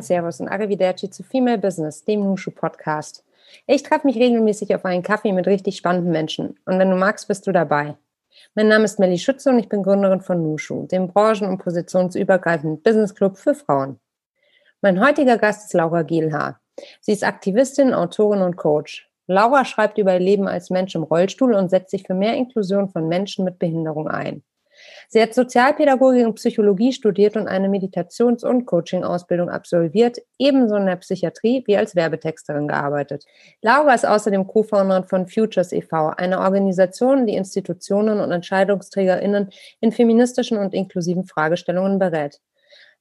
[0.00, 3.22] Moin, Servus und Arrivederci zu Female Business, dem Nushu Podcast.
[3.66, 7.28] Ich treffe mich regelmäßig auf einen Kaffee mit richtig spannenden Menschen und wenn du magst,
[7.28, 7.98] bist du dabei.
[8.54, 12.80] Mein Name ist Melly Schütze und ich bin Gründerin von Nushu, dem branchen- und positionsübergreifenden
[12.80, 14.00] Business Club für Frauen.
[14.80, 16.62] Mein heutiger Gast ist Laura Gielhaar.
[17.02, 19.06] Sie ist Aktivistin, Autorin und Coach.
[19.26, 22.88] Laura schreibt über ihr Leben als Mensch im Rollstuhl und setzt sich für mehr Inklusion
[22.88, 24.42] von Menschen mit Behinderung ein.
[25.08, 30.96] Sie hat Sozialpädagogik und Psychologie studiert und eine Meditations- und Coaching-Ausbildung absolviert, ebenso in der
[30.96, 33.24] Psychiatrie wie als Werbetexterin gearbeitet.
[33.62, 40.58] Laura ist außerdem Co-Founderin von Futures e.V., eine Organisation, die Institutionen und EntscheidungsträgerInnen in feministischen
[40.58, 42.40] und inklusiven Fragestellungen berät.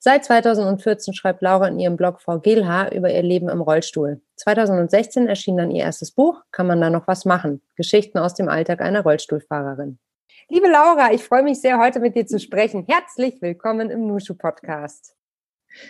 [0.02, 4.22] Seit 2014 schreibt Laura in ihrem Blog Frau Gelhaar über ihr Leben im Rollstuhl.
[4.38, 7.62] 2016 erschien dann ihr erstes Buch, Kann man da noch was machen?
[7.76, 10.00] Geschichten aus dem Alltag einer Rollstuhlfahrerin.
[10.48, 12.86] Liebe Laura, ich freue mich sehr, heute mit dir zu sprechen.
[12.88, 15.16] Herzlich willkommen im Nushu Podcast.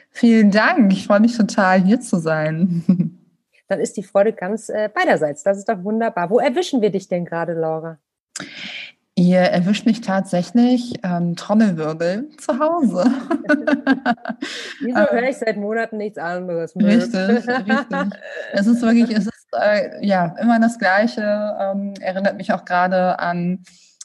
[0.10, 0.92] Vielen Dank.
[0.92, 3.18] Ich freue mich total, hier zu sein.
[3.68, 5.44] Dann ist die Freude ganz äh, beiderseits.
[5.44, 6.30] Das ist doch wunderbar.
[6.30, 8.00] Wo erwischen wir dich denn gerade, Laura?
[9.16, 13.04] Ihr erwischt mich tatsächlich ähm, Trommelwirbel zu Hause.
[14.82, 16.76] Wieso höre ich seit Monaten nichts anderes?
[16.76, 18.20] Richtig, richtig.
[18.54, 21.22] Es ist wirklich, es ist äh, ja immer das Gleiche.
[21.60, 23.64] Ähm, erinnert mich auch gerade an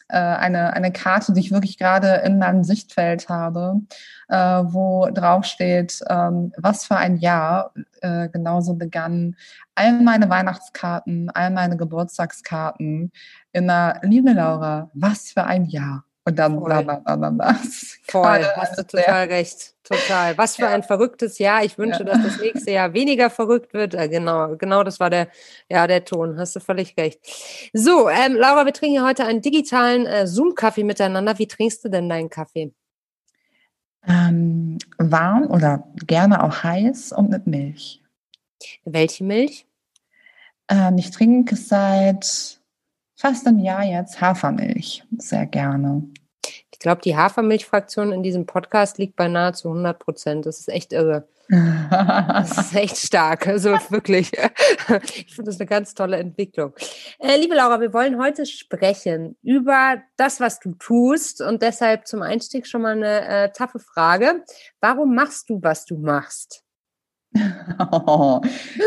[0.08, 3.80] äh, eine, eine Karte, die ich wirklich gerade in meinem Sichtfeld habe,
[4.28, 7.72] äh, wo drauf steht, ähm, was für ein Jahr.
[8.00, 9.36] Äh, genauso begannen
[9.74, 13.12] all meine Weihnachtskarten, all meine Geburtstagskarten
[13.52, 16.04] in einer, liebe Laura, was für ein Jahr.
[16.26, 16.64] Und dann Voll.
[16.64, 17.54] bla, bla, bla, bla.
[18.08, 19.74] Voll, hast du total recht.
[19.84, 20.38] Total.
[20.38, 20.70] Was für Ja.
[20.70, 21.62] ein verrücktes Jahr.
[21.64, 22.04] Ich wünsche, Ja.
[22.06, 23.92] dass das nächste Jahr weniger verrückt wird.
[23.94, 25.28] Äh, genau, genau das war der,
[25.68, 26.38] ja, der Ton.
[26.38, 27.20] Hast du völlig recht.
[27.74, 31.38] So, ähm, Laura, wir trinken hier heute einen digitalen äh, Zoom-Kaffee miteinander.
[31.38, 32.72] Wie trinkst du denn deinen Kaffee?
[34.06, 38.02] Ähm, warm oder gerne auch heiß und mit Milch.
[38.84, 39.66] Welche Milch?
[40.70, 42.58] Ähm, ich trinke seit
[43.24, 45.02] fast einem Jahr jetzt Hafermilch.
[45.16, 46.02] Sehr gerne.
[46.70, 50.44] Ich glaube, die Hafermilchfraktion in diesem Podcast liegt bei nahezu 100 Prozent.
[50.44, 51.26] Das ist echt irre.
[51.88, 53.46] Das ist echt stark.
[53.46, 54.30] Also wirklich.
[55.16, 56.74] Ich finde das eine ganz tolle Entwicklung.
[57.18, 61.40] Äh, liebe Laura, wir wollen heute sprechen über das, was du tust.
[61.40, 64.44] Und deshalb zum Einstieg schon mal eine äh, taffe Frage.
[64.80, 66.63] Warum machst du, was du machst?
[67.78, 68.40] Oh,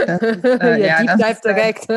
[0.06, 1.90] das ist, äh, ja, ja, die das bleibt ist, äh, direkt.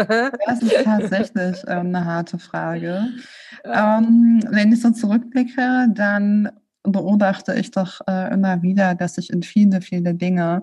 [0.46, 3.08] Das ist tatsächlich ähm, eine harte Frage.
[3.62, 6.50] Ähm, wenn ich so zurückblicke, dann
[6.82, 10.62] beobachte ich doch äh, immer wieder, dass ich in viele, viele Dinge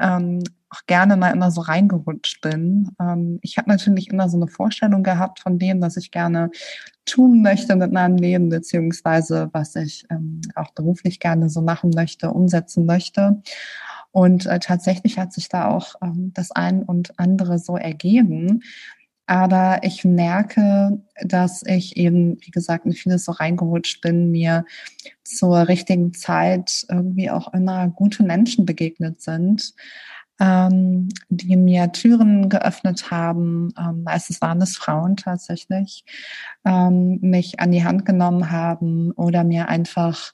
[0.00, 2.90] ähm, auch gerne mal immer so reingerutscht bin.
[2.98, 6.50] Ähm, ich habe natürlich immer so eine Vorstellung gehabt von dem, was ich gerne
[7.04, 12.30] tun möchte mit meinem Leben, beziehungsweise was ich ähm, auch beruflich gerne so machen möchte,
[12.30, 13.42] umsetzen möchte.
[14.12, 18.62] Und äh, tatsächlich hat sich da auch ähm, das ein und andere so ergeben.
[19.26, 24.66] Aber ich merke, dass ich eben, wie gesagt, in vieles so reingerutscht bin, mir
[25.24, 29.74] zur richtigen Zeit irgendwie auch immer gute Menschen begegnet sind,
[30.40, 33.72] ähm, die mir Türen geöffnet haben.
[33.78, 36.04] Ähm, meistens waren es Frauen tatsächlich,
[36.64, 40.32] ähm, mich an die Hand genommen haben oder mir einfach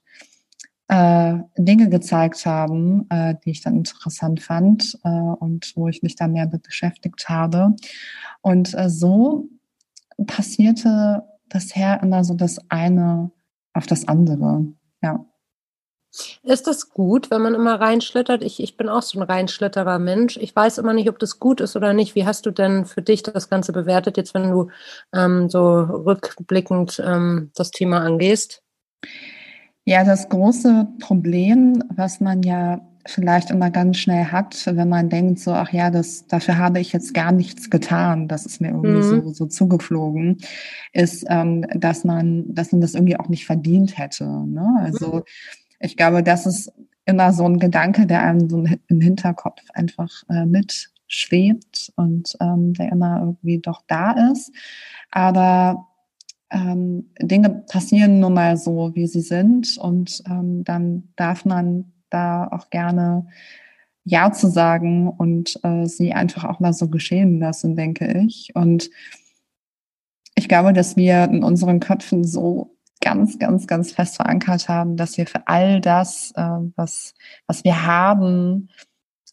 [0.88, 6.16] äh, Dinge gezeigt haben, äh, die ich dann interessant fand äh, und wo ich mich
[6.16, 7.76] dann mehr mit beschäftigt habe.
[8.40, 9.48] Und äh, so
[10.26, 13.30] passierte bisher immer so das eine
[13.74, 14.66] auf das andere.
[15.02, 15.24] Ja.
[16.42, 18.42] Ist das gut, wenn man immer reinschlittert?
[18.42, 20.38] Ich, ich bin auch so ein reinschlitterer Mensch.
[20.38, 22.14] Ich weiß immer nicht, ob das gut ist oder nicht.
[22.14, 24.70] Wie hast du denn für dich das Ganze bewertet, jetzt wenn du
[25.12, 28.62] ähm, so rückblickend ähm, das Thema angehst?
[29.88, 35.38] Ja, das große Problem, was man ja vielleicht immer ganz schnell hat, wenn man denkt
[35.38, 38.98] so, ach ja, das, dafür habe ich jetzt gar nichts getan, das ist mir irgendwie
[38.98, 39.22] Mhm.
[39.22, 40.42] so, so zugeflogen,
[40.92, 44.26] ist, ähm, dass man, dass man das irgendwie auch nicht verdient hätte.
[44.26, 44.78] Ne?
[44.78, 45.22] Also
[45.80, 46.70] ich glaube, das ist
[47.06, 52.92] immer so ein Gedanke, der einem so im Hinterkopf einfach äh, mitschwebt und ähm, der
[52.92, 54.52] immer irgendwie doch da ist.
[55.10, 55.86] Aber
[56.50, 62.48] ähm, Dinge passieren nun mal so, wie sie sind und ähm, dann darf man da
[62.48, 63.26] auch gerne
[64.04, 68.52] Ja zu sagen und äh, sie einfach auch mal so geschehen lassen, denke ich.
[68.54, 68.90] Und
[70.34, 75.18] ich glaube, dass wir in unseren Köpfen so ganz, ganz, ganz fest verankert haben, dass
[75.18, 76.42] wir für all das, äh,
[76.76, 77.14] was,
[77.46, 78.70] was wir haben,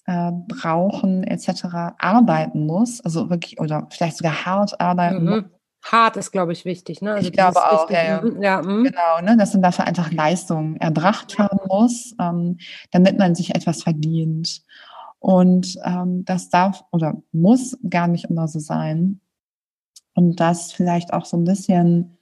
[0.06, 1.66] äh, brauchen etc.
[1.98, 5.50] arbeiten muss, also wirklich oder vielleicht sogar hart arbeiten muss, Mhm.
[5.92, 7.02] Hart ist, glaube ich, wichtig.
[7.02, 7.14] Ne?
[7.14, 8.22] Also ich glaube auch, ja, ja.
[8.22, 8.62] Mhm, ja.
[8.62, 12.58] Genau, ne, dass man dafür einfach Leistung erbracht haben muss, ähm,
[12.92, 14.64] damit man sich etwas verdient.
[15.20, 19.22] Und ähm, das darf oder muss gar nicht immer so sein.
[20.14, 22.18] Und das vielleicht auch so ein bisschen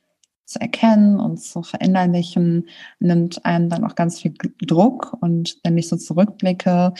[0.46, 2.68] zu erkennen und zu verinnerlichen,
[3.00, 5.16] nimmt einem dann auch ganz viel Druck.
[5.22, 6.94] Und wenn ich so zurückblicke,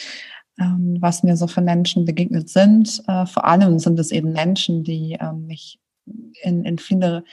[0.60, 4.84] ähm, was mir so für Menschen begegnet sind, äh, vor allem sind es eben Menschen,
[4.84, 5.80] die ähm, mich
[6.42, 7.24] in, in viele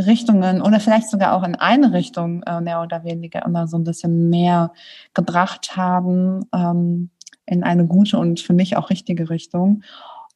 [0.00, 3.84] Richtungen oder vielleicht sogar auch in eine Richtung äh, mehr oder weniger immer so ein
[3.84, 4.72] bisschen mehr
[5.14, 7.10] gebracht haben, ähm,
[7.46, 9.82] in eine gute und für mich auch richtige Richtung.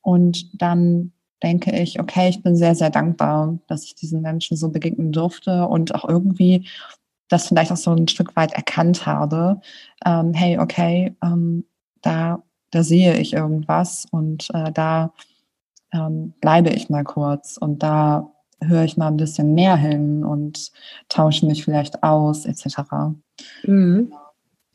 [0.00, 1.12] Und dann
[1.42, 5.66] denke ich, okay, ich bin sehr, sehr dankbar, dass ich diesen Menschen so begegnen durfte
[5.66, 6.68] und auch irgendwie
[7.28, 9.60] das vielleicht auch so ein Stück weit erkannt habe.
[10.04, 11.64] Ähm, hey, okay, ähm,
[12.02, 15.12] da, da sehe ich irgendwas und äh, da
[15.92, 18.30] ähm, bleibe ich mal kurz und da
[18.62, 20.70] höre ich mal ein bisschen mehr hin und
[21.08, 23.14] tausche mich vielleicht aus, etc.
[23.64, 24.12] Mhm.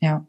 [0.00, 0.26] Ja.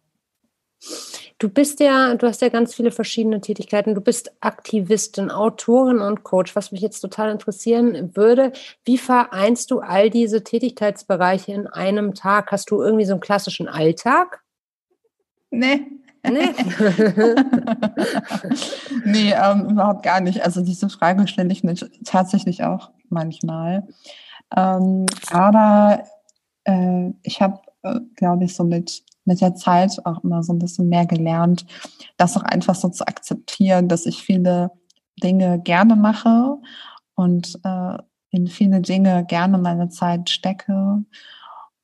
[1.40, 3.94] Du bist ja, du hast ja ganz viele verschiedene Tätigkeiten.
[3.94, 6.56] Du bist Aktivistin, Autorin und Coach.
[6.56, 8.54] Was mich jetzt total interessieren würde,
[8.86, 12.52] wie vereinst du all diese Tätigkeitsbereiche in einem Tag?
[12.52, 14.44] Hast du irgendwie so einen klassischen Alltag?
[15.52, 15.86] Nee.
[16.24, 16.50] Nee,
[19.06, 20.44] nee ähm, überhaupt gar nicht.
[20.44, 21.76] Also diese Frage stelle ich mir
[22.06, 23.88] tatsächlich auch manchmal.
[24.56, 26.04] Ähm, aber
[26.66, 30.60] äh, ich habe, äh, glaube ich, so mit, mit der Zeit auch immer so ein
[30.60, 31.66] bisschen mehr gelernt,
[32.18, 34.72] das auch einfach so zu akzeptieren, dass ich viele
[35.22, 36.58] Dinge gerne mache
[37.16, 37.98] und äh,
[38.30, 41.04] in viele Dinge gerne meine Zeit stecke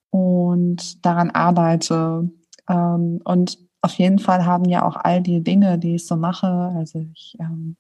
[0.10, 2.30] und daran arbeite.
[2.70, 6.48] Ähm, und auf jeden Fall haben ja auch all die Dinge, die ich so mache,
[6.48, 7.76] also ich, ähm,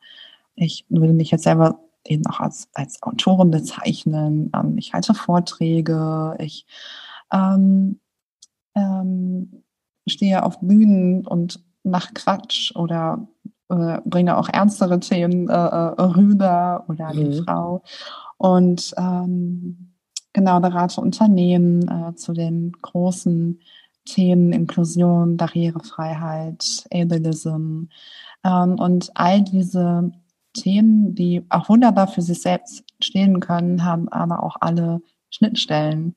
[0.55, 4.51] ich würde mich jetzt selber eben auch als, als Autorin bezeichnen.
[4.53, 6.65] Ähm, ich halte Vorträge, ich
[7.31, 8.01] ähm,
[8.75, 9.63] ähm,
[10.05, 13.25] stehe auf Bühnen und mache Quatsch oder
[13.69, 17.31] äh, bringe auch ernstere Themen äh, äh rüber oder mhm.
[17.31, 17.81] die Frau.
[18.35, 19.93] Und ähm,
[20.33, 23.61] genau, berate Unternehmen äh, zu den großen
[24.05, 27.89] Themen Inklusion, Barrierefreiheit, Ableism
[28.43, 30.11] ähm, und all diese
[30.53, 36.15] Themen, die auch wunderbar für sich selbst stehen können, haben aber auch alle Schnittstellen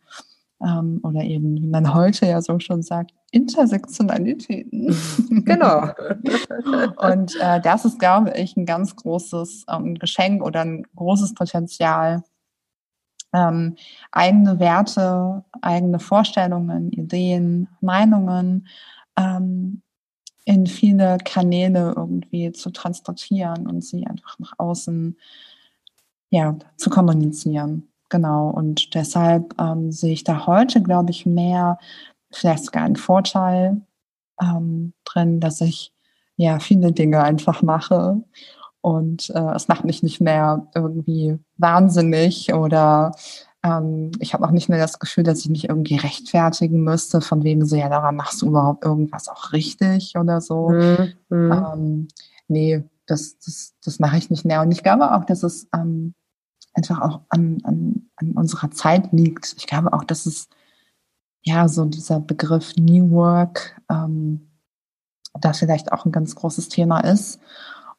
[0.62, 4.94] ähm, oder eben, wie man heute ja so schon sagt, Intersektionalitäten.
[5.44, 5.88] Genau.
[6.96, 12.22] und äh, das ist, glaube ich, ein ganz großes ähm, Geschenk oder ein großes Potenzial
[13.36, 13.76] ähm,
[14.12, 18.66] eigene Werte, eigene Vorstellungen, Ideen, Meinungen
[19.18, 19.82] ähm,
[20.44, 25.18] in viele Kanäle irgendwie zu transportieren und sie einfach nach außen
[26.30, 27.88] ja, zu kommunizieren.
[28.08, 28.50] Genau.
[28.50, 31.78] Und deshalb ähm, sehe ich da heute, glaube ich, mehr,
[32.30, 33.80] vielleicht sogar einen Vorteil
[34.40, 35.92] ähm, drin, dass ich
[36.36, 38.22] ja viele Dinge einfach mache
[38.86, 43.16] und äh, es macht mich nicht mehr irgendwie wahnsinnig oder
[43.64, 47.42] ähm, ich habe auch nicht mehr das Gefühl, dass ich mich irgendwie rechtfertigen müsste, von
[47.42, 50.68] wegen so, ja, daran machst du überhaupt irgendwas auch richtig oder so.
[50.68, 51.12] Mhm.
[51.30, 52.08] Ähm,
[52.46, 54.62] nee, das, das, das mache ich nicht mehr.
[54.62, 56.14] Und ich glaube auch, dass es ähm,
[56.72, 59.56] einfach auch an, an, an unserer Zeit liegt.
[59.58, 60.49] Ich glaube auch, dass es
[61.42, 64.49] ja so dieser Begriff New Work ähm,
[65.40, 67.40] da vielleicht auch ein ganz großes Thema ist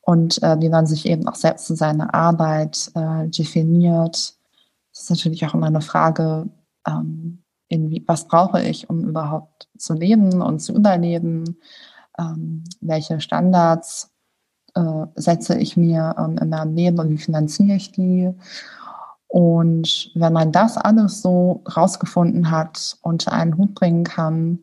[0.07, 4.35] und äh, wie man sich eben auch selbst in seiner Arbeit äh, definiert.
[4.93, 6.47] Das ist natürlich auch immer eine Frage,
[6.87, 11.57] ähm, in was brauche ich, um überhaupt zu leben und zu überleben?
[12.17, 14.13] Ähm, welche Standards
[14.75, 18.33] äh, setze ich mir ähm, in meinem Leben und wie finanziere ich die?
[19.27, 24.59] Und wenn man das alles so rausgefunden hat, unter einen Hut bringen kann,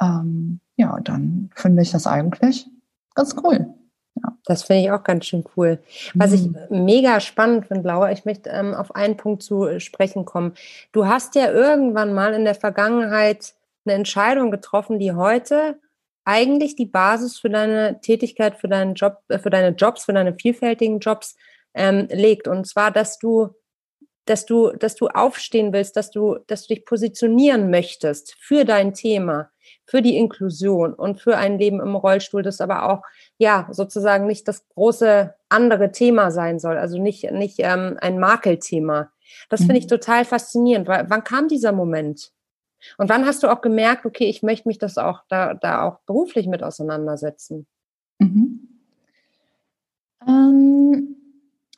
[0.00, 2.68] ähm, ja, dann finde ich das eigentlich
[3.14, 3.72] ganz cool.
[4.16, 4.36] Ja.
[4.44, 5.78] Das finde ich auch ganz schön cool.
[6.14, 6.36] Was mhm.
[6.36, 10.54] ich mega spannend finde, Laura, ich möchte ähm, auf einen Punkt zu sprechen kommen.
[10.92, 13.54] Du hast ja irgendwann mal in der Vergangenheit
[13.84, 15.78] eine Entscheidung getroffen, die heute
[16.24, 20.34] eigentlich die Basis für deine Tätigkeit, für deinen Job, äh, für deine Jobs, für deine
[20.34, 21.36] vielfältigen Jobs
[21.74, 22.48] ähm, legt.
[22.48, 23.50] Und zwar, dass du,
[24.26, 28.94] dass du, dass du aufstehen willst, dass du, dass du dich positionieren möchtest für dein
[28.94, 29.50] Thema
[29.84, 33.02] für die Inklusion und für ein Leben im Rollstuhl, das aber auch
[33.38, 39.10] ja sozusagen nicht das große andere Thema sein soll, also nicht nicht ähm, ein Makelthema.
[39.48, 39.90] Das finde ich mhm.
[39.90, 40.88] total faszinierend.
[40.88, 42.32] Weil, wann kam dieser Moment?
[42.98, 46.00] Und wann hast du auch gemerkt, okay, ich möchte mich das auch da, da auch
[46.06, 47.66] beruflich mit auseinandersetzen?
[48.18, 48.68] Mhm.
[50.26, 51.16] Ähm,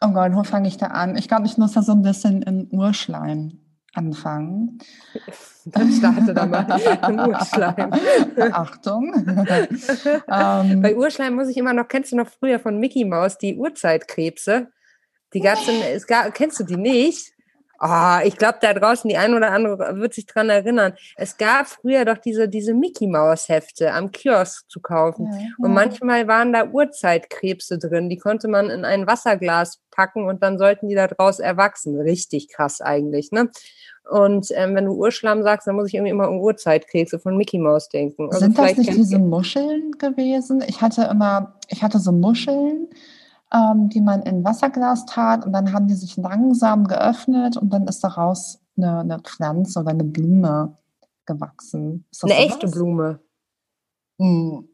[0.00, 1.16] Oh Gott, wo fange ich da an?
[1.16, 3.58] Ich glaube, ich muss da so ein bisschen in Urschleim
[3.94, 4.78] anfangen.
[5.64, 6.66] Dann starte da mal
[7.08, 7.92] im Urschleim.
[8.52, 9.12] Achtung.
[10.28, 13.56] ähm, Bei Urschleim muss ich immer noch, kennst du noch früher von Mickey Mouse die
[13.56, 14.68] Urzeitkrebse?
[15.34, 17.32] Die gab's in, es gab, kennst du die nicht?
[17.80, 20.94] Oh, ich glaube, da draußen die ein oder andere wird sich dran erinnern.
[21.16, 25.28] Es gab früher doch diese, diese Mickey Maus Hefte am Kiosk zu kaufen.
[25.32, 28.08] Ja, und manchmal waren da Urzeitkrebse drin.
[28.08, 32.00] Die konnte man in ein Wasserglas packen und dann sollten die da draus erwachsen.
[32.00, 33.48] Richtig krass eigentlich, ne?
[34.10, 37.58] Und ähm, wenn du Urschlamm sagst, dann muss ich irgendwie immer an Urzeitkrebse von Mickey
[37.58, 38.28] Maus denken.
[38.28, 40.64] Also Sind das nicht diese Muscheln gewesen?
[40.66, 42.88] Ich hatte immer, ich hatte so Muscheln
[43.52, 47.86] ähm, die man in Wasserglas tat und dann haben die sich langsam geöffnet und dann
[47.86, 50.76] ist daraus eine, eine Pflanze oder eine Blume
[51.26, 52.04] gewachsen.
[52.22, 52.36] eine sowas?
[52.36, 53.20] echte Blume.
[54.18, 54.68] Hm.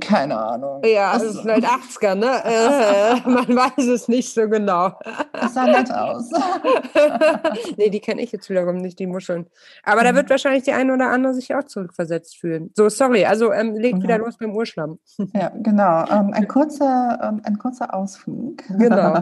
[0.00, 0.82] Keine Ahnung.
[0.84, 2.26] Ja, das ist vielleicht 80er, ne?
[2.46, 4.92] Äh, man weiß es nicht so genau.
[5.32, 6.30] Das sah nett aus.
[7.76, 9.46] nee, die kenne ich jetzt wiederum nicht, die Muscheln.
[9.82, 10.04] Aber mhm.
[10.04, 12.70] da wird wahrscheinlich die eine oder andere sich auch zurückversetzt fühlen.
[12.76, 14.02] So, sorry, also ähm, legt mhm.
[14.02, 14.98] wieder los beim Urschlamm.
[15.34, 16.04] Ja, genau.
[16.16, 18.62] Ähm, ein, kurzer, ähm, ein kurzer Ausflug.
[18.68, 19.16] Genau.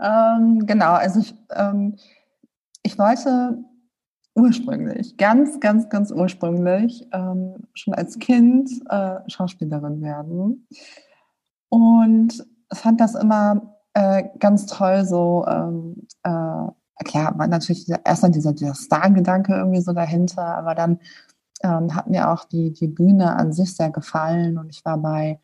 [0.00, 1.96] Ähm, genau, also ich, ähm,
[2.82, 3.58] ich wollte
[4.34, 10.66] ursprünglich, ganz, ganz, ganz ursprünglich, ähm, schon als Kind äh, Schauspielerin werden.
[11.68, 18.52] Und fand das immer äh, ganz toll, so, ähm, äh, klar, war natürlich erstmal dieser,
[18.52, 21.00] dieser Star-Gedanke irgendwie so dahinter, aber dann
[21.62, 25.38] ähm, hat mir auch die, die Bühne an sich sehr gefallen und ich war bei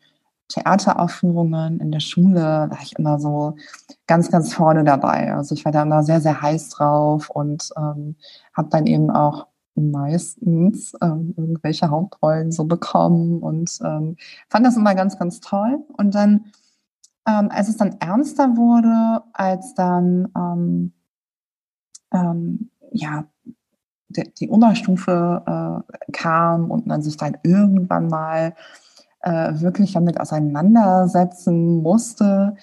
[0.49, 3.55] Theateraufführungen in der Schule, war ich immer so
[4.07, 5.33] ganz, ganz vorne dabei.
[5.33, 8.15] Also ich war da immer sehr, sehr heiß drauf und ähm,
[8.53, 14.17] habe dann eben auch meistens ähm, irgendwelche Hauptrollen so bekommen und ähm,
[14.49, 15.83] fand das immer ganz, ganz toll.
[15.97, 16.45] Und dann,
[17.27, 20.93] ähm, als es dann ernster wurde, als dann ähm,
[22.11, 23.25] ähm, ja
[24.09, 28.55] die, die Unterstufe äh, kam und man sich dann irgendwann mal
[29.21, 32.55] äh, wirklich damit auseinandersetzen musste,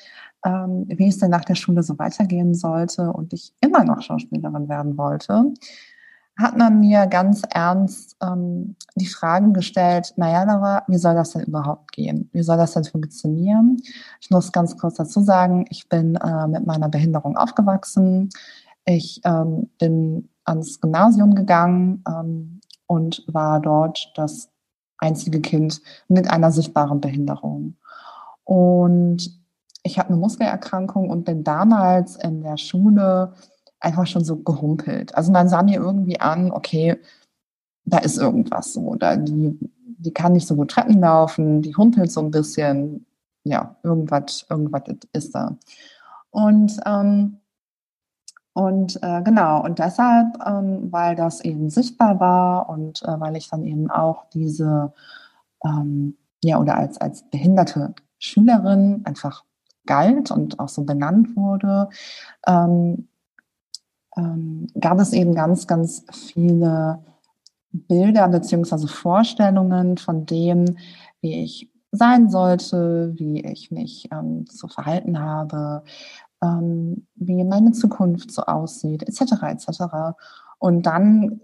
[0.45, 4.69] ähm, wie es denn nach der Schule so weitergehen sollte und ich immer noch Schauspielerin
[4.69, 5.53] werden wollte,
[6.37, 11.43] hat man mir ganz ernst ähm, die Fragen gestellt, naja, Laura, wie soll das denn
[11.45, 12.29] überhaupt gehen?
[12.33, 13.81] Wie soll das denn funktionieren?
[14.21, 18.31] Ich muss ganz kurz dazu sagen, ich bin äh, mit meiner Behinderung aufgewachsen.
[18.85, 24.51] Ich ähm, bin ans Gymnasium gegangen ähm, und war dort das
[25.05, 27.77] einzige Kind mit einer sichtbaren Behinderung.
[28.45, 29.31] Und
[29.83, 33.35] ich habe eine Muskelerkrankung und bin damals in der Schule
[33.81, 35.15] einfach schon so gehumpelt.
[35.15, 36.97] Also man sah mir irgendwie an, okay,
[37.85, 38.81] da ist irgendwas so.
[38.81, 39.59] Oder die,
[39.99, 43.07] die kann nicht so gut Treppen laufen, die humpelt so ein bisschen.
[43.47, 45.59] Ja, irgendwas, irgendwas ist da.
[46.31, 47.41] Und ähm,
[48.55, 53.51] und äh, genau, und deshalb, ähm, weil das eben sichtbar war und äh, weil ich
[53.51, 54.93] dann eben auch diese,
[55.65, 59.45] ähm, ja, oder als, als behinderte Schülerin einfach
[59.87, 61.89] galt und auch so benannt wurde,
[62.47, 63.09] ähm,
[64.17, 67.01] ähm, gab es eben ganz, ganz viele
[67.73, 70.77] Bilder beziehungsweise Vorstellungen von dem,
[71.21, 75.83] wie ich sein sollte, wie ich mich ähm, zu verhalten habe,
[76.45, 79.43] ähm, wie meine Zukunft so aussieht, etc.
[79.43, 79.83] etc.
[80.59, 81.41] Und dann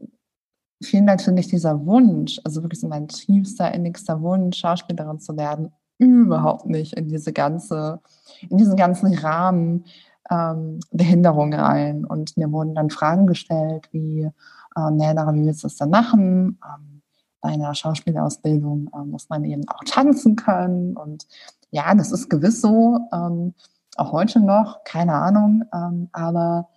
[0.83, 6.66] fiel natürlich dieser Wunsch, also wirklich so mein tiefster, innigster Wunsch, Schauspielerin zu werden, überhaupt
[6.66, 8.00] nicht in diese ganze,
[8.49, 9.85] in diesen ganzen Rahmen
[10.30, 12.04] ähm, Behinderung rein.
[12.04, 14.30] Und mir wurden dann Fragen gestellt wie,
[14.76, 16.59] ähm, naja, wie willst du das dann machen?
[16.64, 17.02] Ähm,
[17.42, 20.97] bei einer Schauspielausbildung äh, muss man eben auch tanzen können.
[20.97, 21.26] Und
[21.71, 23.00] ja, das ist gewiss so.
[23.12, 23.54] Ähm,
[23.97, 25.64] auch heute noch, keine Ahnung.
[25.73, 26.68] Ähm, aber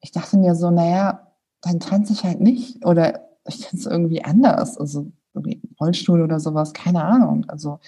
[0.00, 4.78] ich dachte mir so, naja, dann tanze ich halt nicht oder ich tanze irgendwie anders.
[4.78, 7.44] Also irgendwie Rollstuhl oder sowas, keine Ahnung.
[7.48, 7.78] Also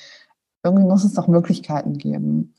[0.62, 2.54] irgendwie muss es doch Möglichkeiten geben.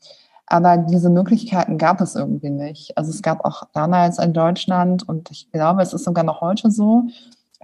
[0.46, 2.98] Aber diese Möglichkeiten gab es irgendwie nicht.
[2.98, 6.70] Also es gab auch damals in Deutschland und ich glaube, es ist sogar noch heute
[6.70, 7.04] so.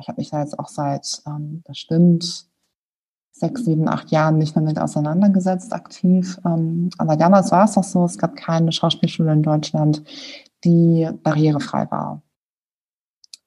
[0.01, 2.48] Ich habe mich da jetzt auch seit, ähm, das stimmt,
[3.39, 6.39] sechs, sieben, acht Jahren nicht mehr mit auseinandergesetzt, aktiv.
[6.45, 10.03] Ähm, aber damals war es doch so, es gab keine Schauspielschule in Deutschland,
[10.65, 12.23] die barrierefrei war.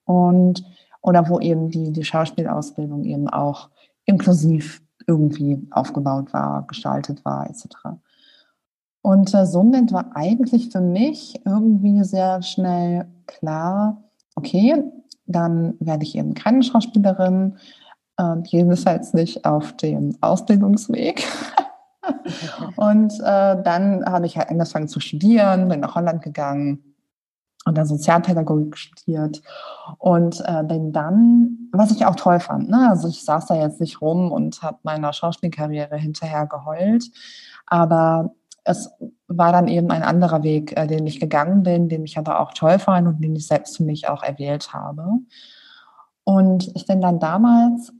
[0.04, 0.64] Und,
[1.00, 3.70] oder wo eben die, die Schauspielausbildung eben auch
[4.04, 7.66] inklusiv irgendwie aufgebaut war, gestaltet war, etc.
[9.02, 14.02] Und äh, somit war eigentlich für mich irgendwie sehr schnell klar,
[14.36, 14.82] okay,
[15.26, 17.56] dann werde ich eben keine Schauspielerin,
[18.22, 21.26] äh, jedenfalls nicht auf dem Ausbildungsweg.
[22.76, 26.94] und äh, dann habe ich halt angefangen zu studieren, bin nach Holland gegangen
[27.64, 29.40] und dann Sozialpädagogik studiert
[29.98, 32.88] und äh, bin dann, was ich auch toll fand, ne?
[32.90, 37.04] also ich saß da jetzt nicht rum und habe meiner Schauspielkarriere hinterher geheult,
[37.66, 38.90] aber es
[39.28, 42.52] war dann eben ein anderer Weg, äh, den ich gegangen bin, den ich aber auch
[42.52, 45.04] toll fand und den ich selbst für mich auch erwählt habe.
[46.24, 47.92] Und ich bin dann damals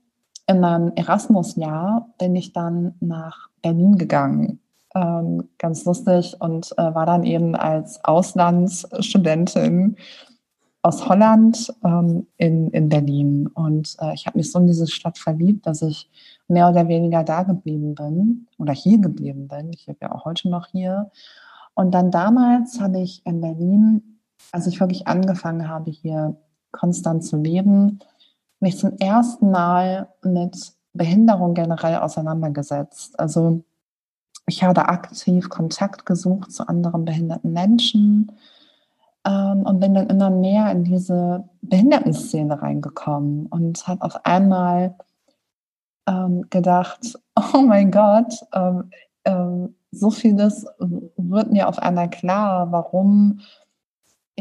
[0.52, 4.60] in meinem Erasmus-Jahr bin ich dann nach Berlin gegangen
[4.94, 9.96] ähm, ganz lustig und äh, war dann eben als Auslandsstudentin
[10.82, 13.46] aus Holland ähm, in, in Berlin.
[13.46, 16.10] Und äh, ich habe mich so in diese Stadt verliebt, dass ich
[16.48, 19.72] mehr oder weniger da geblieben bin oder hier geblieben bin.
[19.72, 21.10] Ich lebe ja auch heute noch hier.
[21.74, 24.18] Und dann damals habe ich in Berlin,
[24.50, 26.36] als ich wirklich angefangen habe, hier
[26.72, 28.00] konstant zu leben,
[28.62, 33.18] mich zum ersten Mal mit Behinderung generell auseinandergesetzt.
[33.18, 33.62] Also
[34.46, 38.32] ich habe aktiv Kontakt gesucht zu anderen behinderten Menschen
[39.26, 44.96] ähm, und bin dann immer mehr in diese Behindertenszene reingekommen und habe auf einmal
[46.06, 47.18] ähm, gedacht,
[47.54, 48.90] oh mein Gott, ähm,
[49.24, 53.40] ähm, so vieles wird mir auf einmal klar, warum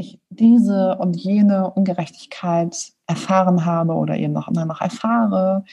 [0.02, 2.76] ich diese und jene Ungerechtigkeit
[3.08, 5.64] erfahren habe oder eben noch immer noch erfahre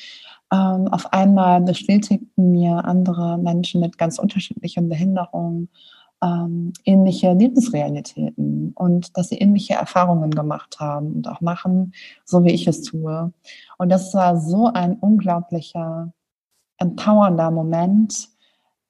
[0.52, 5.68] ähm, auf einmal bestätigten mir andere Menschen mit ganz unterschiedlichen Behinderungen
[6.22, 11.92] ähm, ähnliche Lebensrealitäten und dass sie ähnliche Erfahrungen gemacht haben und auch machen,
[12.24, 13.32] so wie ich es tue.
[13.76, 16.12] Und das war so ein unglaublicher,
[16.78, 18.28] empowernder Moment,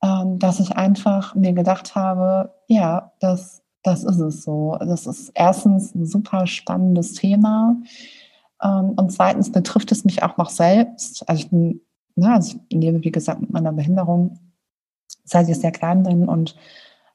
[0.02, 4.76] ähm, dass ich einfach mir gedacht habe, ja, das, das ist es so.
[4.80, 7.76] Das ist erstens ein super spannendes Thema.
[8.62, 11.28] Ähm, und zweitens betrifft es mich auch noch selbst.
[11.28, 11.80] Also ich, bin,
[12.14, 14.38] na, also ich lebe, wie gesagt, mit meiner Behinderung,
[15.24, 16.28] seit ich sehr klein bin.
[16.28, 16.56] Und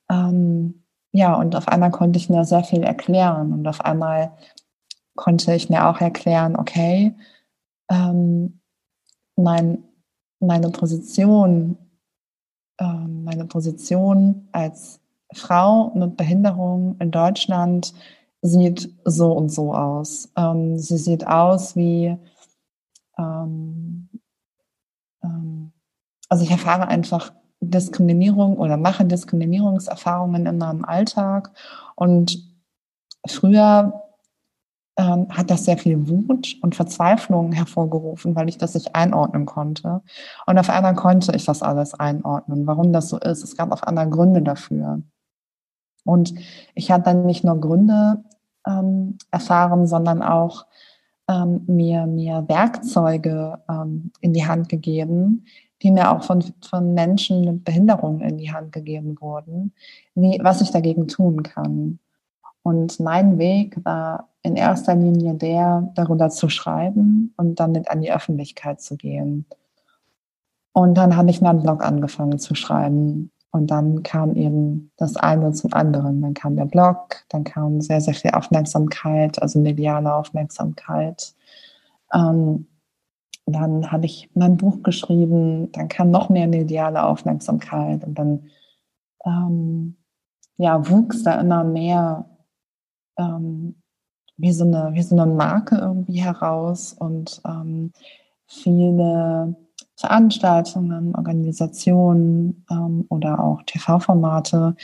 [0.10, 3.54] ähm, ja, und auf einmal konnte ich mir sehr viel erklären.
[3.54, 4.34] Und auf einmal
[5.16, 7.16] konnte ich mir auch erklären, okay,
[7.90, 8.60] ähm,
[9.36, 9.84] mein,
[10.40, 11.78] meine Position,
[12.80, 15.03] ähm, meine Position als
[15.34, 17.94] Frau mit Behinderung in Deutschland
[18.42, 20.30] sieht so und so aus.
[20.36, 22.18] Ähm, sie sieht aus wie,
[23.18, 24.10] ähm,
[25.24, 25.72] ähm,
[26.30, 31.52] also ich erfahre einfach Diskriminierung oder mache Diskriminierungserfahrungen in meinem Alltag.
[31.96, 32.38] Und
[33.26, 34.04] früher
[34.98, 40.02] ähm, hat das sehr viel Wut und Verzweiflung hervorgerufen, weil ich das nicht einordnen konnte.
[40.46, 43.44] Und auf einmal konnte ich das alles einordnen, warum das so ist.
[43.44, 45.02] Es gab auf einmal Gründe dafür.
[46.04, 46.34] Und
[46.76, 48.24] ich hatte dann nicht nur Gründe
[48.68, 50.66] ähm, erfahren, sondern auch
[51.30, 55.46] ähm, mir, mir Werkzeuge ähm, in die Hand gegeben,
[55.82, 59.74] die mir auch von, von Menschen mit Behinderungen in die Hand gegeben wurden,
[60.16, 62.00] wie, was ich dagegen tun kann.
[62.64, 68.12] Und mein Weg war in erster Linie der, darüber zu schreiben und damit an die
[68.12, 69.46] Öffentlichkeit zu gehen.
[70.72, 73.32] Und dann habe ich meinen Blog angefangen zu schreiben.
[73.54, 76.22] Und dann kam eben das eine zum anderen.
[76.22, 81.36] Dann kam der Blog, dann kam sehr, sehr viel Aufmerksamkeit, also mediale Aufmerksamkeit.
[82.12, 82.66] Ähm,
[83.46, 88.50] dann habe ich mein Buch geschrieben, dann kam noch mehr mediale Aufmerksamkeit und dann
[89.24, 89.98] ähm,
[90.58, 92.26] ja, wuchs da immer mehr
[93.18, 93.76] ähm,
[94.36, 97.92] wie, so eine, wie so eine Marke irgendwie heraus und ähm,
[98.48, 99.56] viele
[99.96, 104.76] Veranstaltungen, Organisationen ähm, oder auch TV-Formate,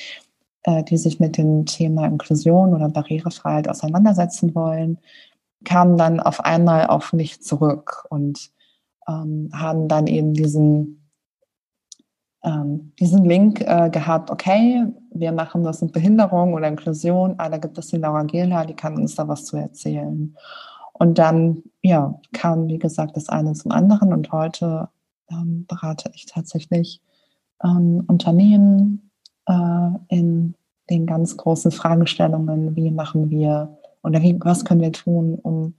[0.64, 5.00] äh, die sich mit dem Thema Inklusion oder Barrierefreiheit auseinandersetzen wollen,
[5.66, 8.52] kamen dann auf einmal auf mich zurück und
[9.08, 11.10] ähm, haben dann eben diesen,
[12.44, 17.58] ähm, diesen Link äh, gehabt, okay, wir machen das mit Behinderung oder Inklusion, ah, da
[17.58, 20.36] gibt es die Laura Gela, die kann uns da was zu erzählen.
[20.94, 24.90] Und dann, ja, kam, wie gesagt, das eine zum anderen und heute
[25.32, 27.02] ähm, berate ich tatsächlich
[27.64, 29.12] ähm, Unternehmen
[29.48, 30.56] äh, in
[30.90, 35.76] den ganz großen Fragestellungen, wie machen wir oder wie, was können wir tun, um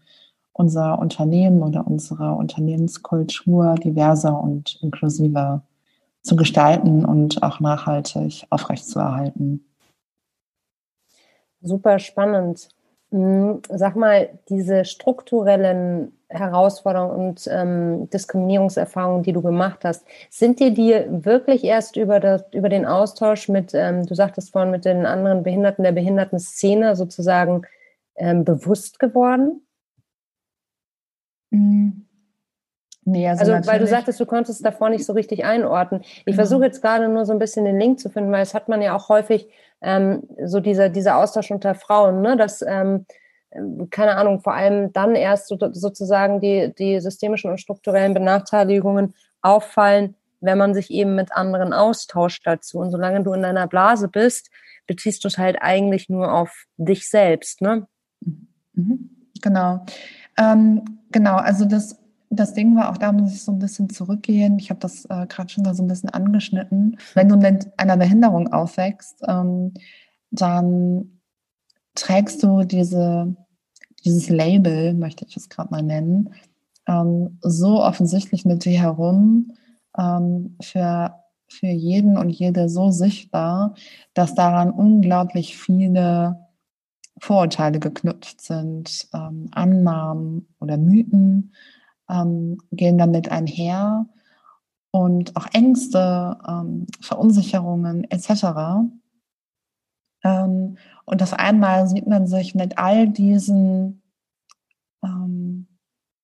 [0.52, 5.62] unser Unternehmen oder unsere Unternehmenskultur diverser und inklusiver
[6.22, 9.64] zu gestalten und auch nachhaltig aufrechtzuerhalten.
[11.62, 12.68] Super spannend.
[13.10, 20.70] Hm, sag mal, diese strukturellen Herausforderungen und ähm, Diskriminierungserfahrungen, die du gemacht hast, sind dir
[20.70, 25.06] die wirklich erst über, das, über den Austausch mit, ähm, du sagtest vorhin, mit den
[25.06, 27.62] anderen Behinderten der Behindertenszene sozusagen
[28.14, 29.66] ähm, bewusst geworden?
[31.52, 32.06] Hm.
[33.04, 36.02] Nee, also, also weil du sagtest, du konntest davor nicht so richtig einordnen.
[36.02, 36.36] Ich genau.
[36.36, 38.82] versuche jetzt gerade nur so ein bisschen den Link zu finden, weil es hat man
[38.82, 39.48] ja auch häufig
[39.80, 42.36] ähm, so dieser, dieser Austausch unter Frauen, ne?
[42.36, 43.06] dass, ähm,
[43.90, 50.14] keine Ahnung, vor allem dann erst so, sozusagen die, die systemischen und strukturellen Benachteiligungen auffallen,
[50.40, 52.78] wenn man sich eben mit anderen austauscht dazu.
[52.78, 54.50] Und solange du in deiner Blase bist,
[54.86, 57.86] beziehst du es halt eigentlich nur auf dich selbst, ne?
[58.74, 59.10] Mhm.
[59.42, 59.84] Genau.
[60.36, 61.98] Ähm, genau, also das,
[62.30, 64.58] das Ding war auch, da muss ich so ein bisschen zurückgehen.
[64.58, 66.98] Ich habe das äh, gerade schon da so ein bisschen angeschnitten.
[67.14, 69.74] Wenn du mit einer Behinderung aufwächst, ähm,
[70.30, 71.19] dann
[71.94, 73.35] trägst du diese,
[74.05, 76.35] dieses Label, möchte ich es gerade mal nennen,
[76.87, 79.53] ähm, so offensichtlich mit dir herum,
[79.98, 81.14] ähm, für,
[81.48, 83.74] für jeden und jede so sichtbar,
[84.14, 86.46] dass daran unglaublich viele
[87.18, 91.53] Vorurteile geknüpft sind, ähm, Annahmen oder Mythen
[92.09, 94.07] ähm, gehen damit einher
[94.90, 98.90] und auch Ängste, ähm, Verunsicherungen etc.
[100.24, 104.02] Ähm, und auf einmal sieht man sich mit all diesen
[105.02, 105.66] ähm,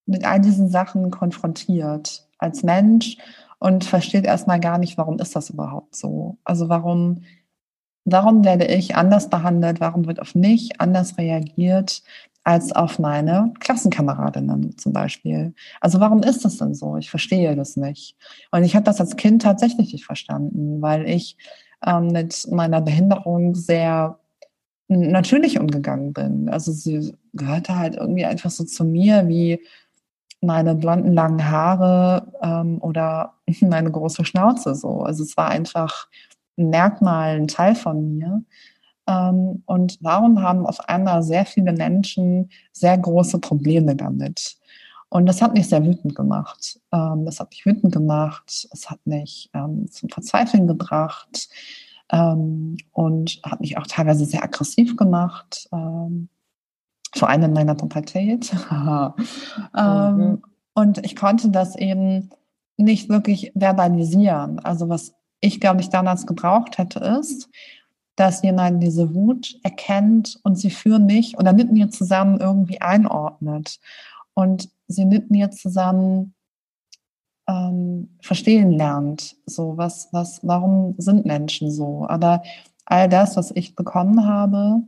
[0.06, 3.16] mit all diesen Sachen konfrontiert als Mensch
[3.58, 6.38] und versteht erstmal gar nicht, warum ist das überhaupt so?
[6.44, 7.22] Also warum,
[8.04, 9.80] warum werde ich anders behandelt?
[9.80, 12.02] Warum wird auf mich anders reagiert
[12.44, 15.54] als auf meine Klassenkameradinnen zum Beispiel?
[15.80, 16.96] Also warum ist das denn so?
[16.96, 18.16] Ich verstehe das nicht.
[18.52, 21.36] Und ich habe das als Kind tatsächlich nicht verstanden, weil ich
[21.84, 24.18] ähm, mit meiner Behinderung sehr
[24.88, 26.48] natürlich umgegangen bin.
[26.48, 29.60] Also sie gehörte halt irgendwie einfach so zu mir wie
[30.40, 35.02] meine blonden langen Haare ähm, oder meine große Schnauze so.
[35.02, 36.08] Also es war einfach
[36.56, 38.42] ein Merkmal, ein Teil von mir.
[39.08, 44.56] Ähm, und warum haben auf einmal sehr viele Menschen sehr große Probleme damit?
[45.08, 46.80] Und das hat mich sehr wütend gemacht.
[46.92, 48.68] Ähm, das hat mich wütend gemacht.
[48.72, 51.48] Es hat mich ähm, zum Verzweifeln gebracht
[52.10, 55.68] ähm, und hat mich auch teilweise sehr aggressiv gemacht.
[55.70, 58.52] Vor allem in meiner Pubertät.
[58.70, 60.42] mhm.
[60.74, 62.30] Und ich konnte das eben
[62.76, 64.58] nicht wirklich verbalisieren.
[64.58, 67.48] Also was ich, glaube ich, damals gebraucht hätte, ist,
[68.16, 73.78] dass jemand diese Wut erkennt und sie für mich oder mit mir zusammen irgendwie einordnet
[74.36, 76.34] und sie mit mir zusammen
[77.48, 79.36] ähm, verstehen lernt.
[79.46, 82.06] So, was, was, warum sind Menschen so?
[82.08, 82.42] Aber
[82.84, 84.82] all das, was ich bekommen habe,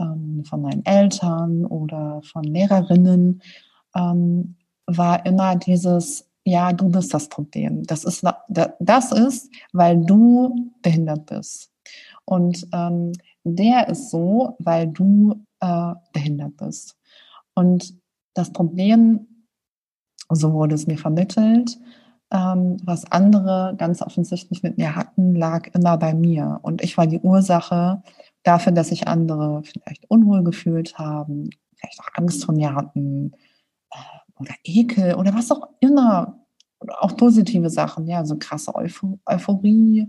[0.00, 3.42] ähm, von meinen Eltern oder von Lehrerinnen,
[3.94, 7.82] ähm, war immer dieses, ja, du bist das Problem.
[7.84, 11.70] Das ist, das ist weil du behindert bist.
[12.24, 13.12] Und ähm,
[13.44, 16.96] der ist so, weil du äh, behindert bist.
[17.54, 17.94] Und
[18.38, 19.26] das Problem,
[20.30, 21.78] so wurde es mir vermittelt,
[22.30, 26.60] ähm, was andere ganz offensichtlich mit mir hatten, lag immer bei mir.
[26.62, 28.02] Und ich war die Ursache
[28.42, 33.32] dafür, dass sich andere vielleicht unwohl gefühlt haben, vielleicht auch Angst vor mir hatten
[33.90, 36.38] äh, oder Ekel oder was auch immer.
[37.00, 40.08] Auch positive Sachen, ja, so krasse Euphorie,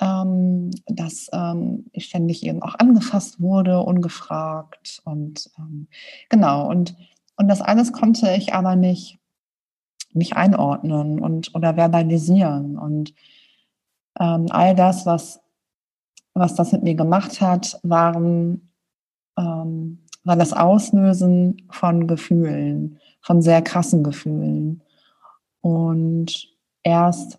[0.00, 5.88] ähm, dass ähm, ich ständig eben auch angefasst wurde, ungefragt und ähm,
[6.28, 6.68] genau.
[6.68, 6.94] Und,
[7.36, 9.18] und das alles konnte ich aber nicht,
[10.12, 12.78] nicht einordnen und oder verbalisieren.
[12.78, 13.14] Und
[14.18, 15.40] ähm, all das, was
[16.34, 18.70] was das mit mir gemacht hat, waren,
[19.38, 24.82] ähm, war das Auslösen von Gefühlen, von sehr krassen Gefühlen.
[25.60, 26.48] Und
[26.82, 27.38] erst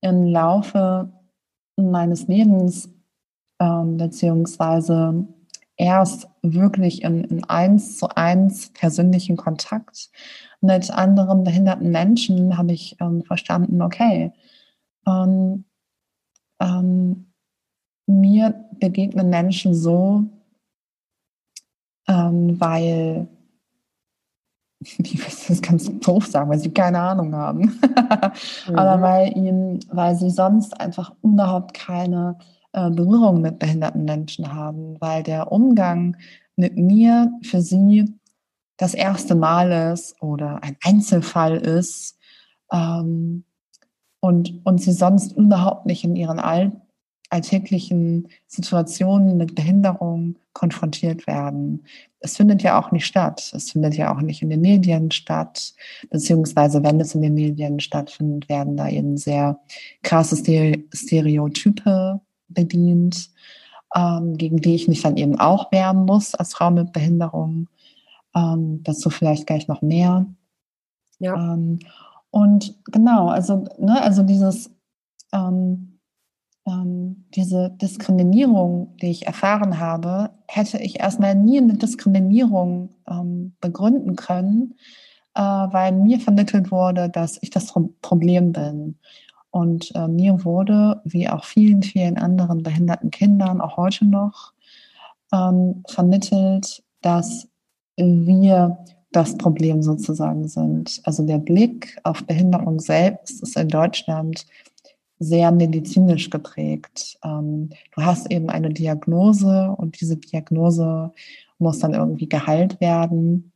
[0.00, 1.12] im Laufe
[1.76, 2.88] meines Lebens,
[3.60, 5.26] ähm, beziehungsweise
[5.76, 10.10] erst wirklich in, in eins zu eins persönlichen Kontakt
[10.60, 14.32] mit anderen behinderten Menschen habe ich ähm, verstanden, okay,
[15.06, 15.64] ähm,
[16.60, 17.32] ähm,
[18.06, 20.24] mir begegnen Menschen so,
[22.08, 23.28] ähm, weil,
[24.80, 27.60] ich weiß das ganz doof sagen, weil sie keine Ahnung haben,
[28.68, 28.74] mhm.
[28.76, 32.38] aber weil ihnen, weil sie sonst einfach überhaupt keine
[32.90, 36.16] Berührung mit behinderten Menschen haben, weil der Umgang
[36.56, 38.14] mit mir für sie
[38.76, 42.18] das erste Mal ist oder ein Einzelfall ist
[42.72, 43.44] ähm,
[44.20, 46.72] und, und sie sonst überhaupt nicht in ihren All
[47.30, 51.84] alltäglichen Situationen mit Behinderung konfrontiert werden.
[52.20, 53.52] Es findet ja auch nicht statt.
[53.54, 55.74] Es findet ja auch nicht in den Medien statt,
[56.10, 59.60] beziehungsweise wenn es in den Medien stattfindet, werden da eben sehr
[60.02, 60.36] krasse
[60.94, 63.30] Stereotype bedient,
[63.94, 67.68] ähm, gegen die ich mich dann eben auch wehren muss als Frau mit Behinderung.
[68.34, 70.26] Ähm, dazu vielleicht gleich noch mehr.
[71.18, 71.34] Ja.
[71.34, 71.78] Ähm,
[72.30, 74.70] Und genau, also, ne, also dieses,
[77.34, 82.90] diese Diskriminierung, die ich erfahren habe, hätte ich erstmal nie eine Diskriminierung
[83.60, 84.74] begründen können,
[85.34, 88.98] weil mir vermittelt wurde, dass ich das Problem bin.
[89.50, 94.52] Und äh, mir wurde, wie auch vielen, vielen anderen behinderten Kindern, auch heute noch,
[95.32, 97.48] ähm, vermittelt, dass
[97.96, 98.78] wir
[99.10, 101.00] das Problem sozusagen sind.
[101.04, 104.46] Also der Blick auf Behinderung selbst ist in Deutschland
[105.18, 107.18] sehr medizinisch geprägt.
[107.24, 111.12] Ähm, du hast eben eine Diagnose und diese Diagnose
[111.58, 113.52] muss dann irgendwie geheilt werden.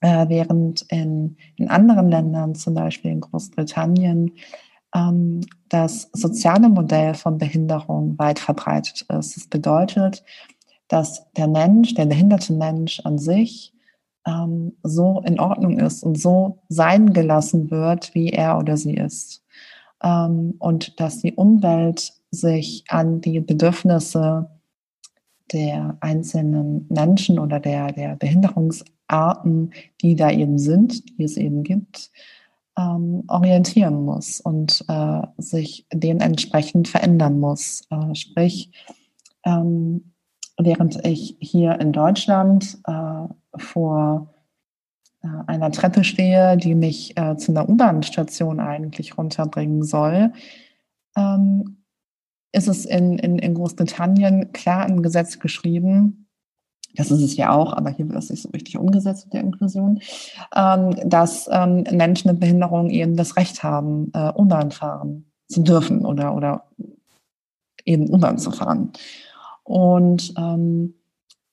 [0.00, 4.32] Äh, während in, in anderen Ländern, zum Beispiel in Großbritannien,
[5.68, 9.36] das soziale Modell von Behinderung weit verbreitet ist.
[9.36, 10.22] Das bedeutet,
[10.88, 13.72] dass der Mensch, der behinderte Mensch an sich,
[14.26, 19.42] ähm, so in Ordnung ist und so sein gelassen wird, wie er oder sie ist.
[20.02, 24.50] Ähm, und dass die Umwelt sich an die Bedürfnisse
[25.52, 32.10] der einzelnen Menschen oder der, der Behinderungsarten, die da eben sind, die es eben gibt,
[32.78, 37.82] ähm, orientieren muss und äh, sich dementsprechend verändern muss.
[37.90, 38.70] Äh, sprich,
[39.44, 40.12] ähm,
[40.58, 44.34] während ich hier in Deutschland äh, vor
[45.22, 50.32] äh, einer Treppe stehe, die mich äh, zu einer U-Bahn-Station eigentlich runterbringen soll,
[51.16, 51.78] ähm,
[52.52, 56.21] ist es in, in, in Großbritannien klar im Gesetz geschrieben,
[56.94, 59.40] das ist es ja auch, aber hier wird es nicht so richtig umgesetzt mit der
[59.40, 60.00] Inklusion,
[60.54, 66.04] ähm, dass ähm, Menschen mit Behinderung eben das Recht haben, äh, U-Bahn fahren zu dürfen
[66.04, 66.64] oder, oder
[67.84, 68.92] eben U-Bahn zu fahren.
[69.64, 70.94] Und, ähm,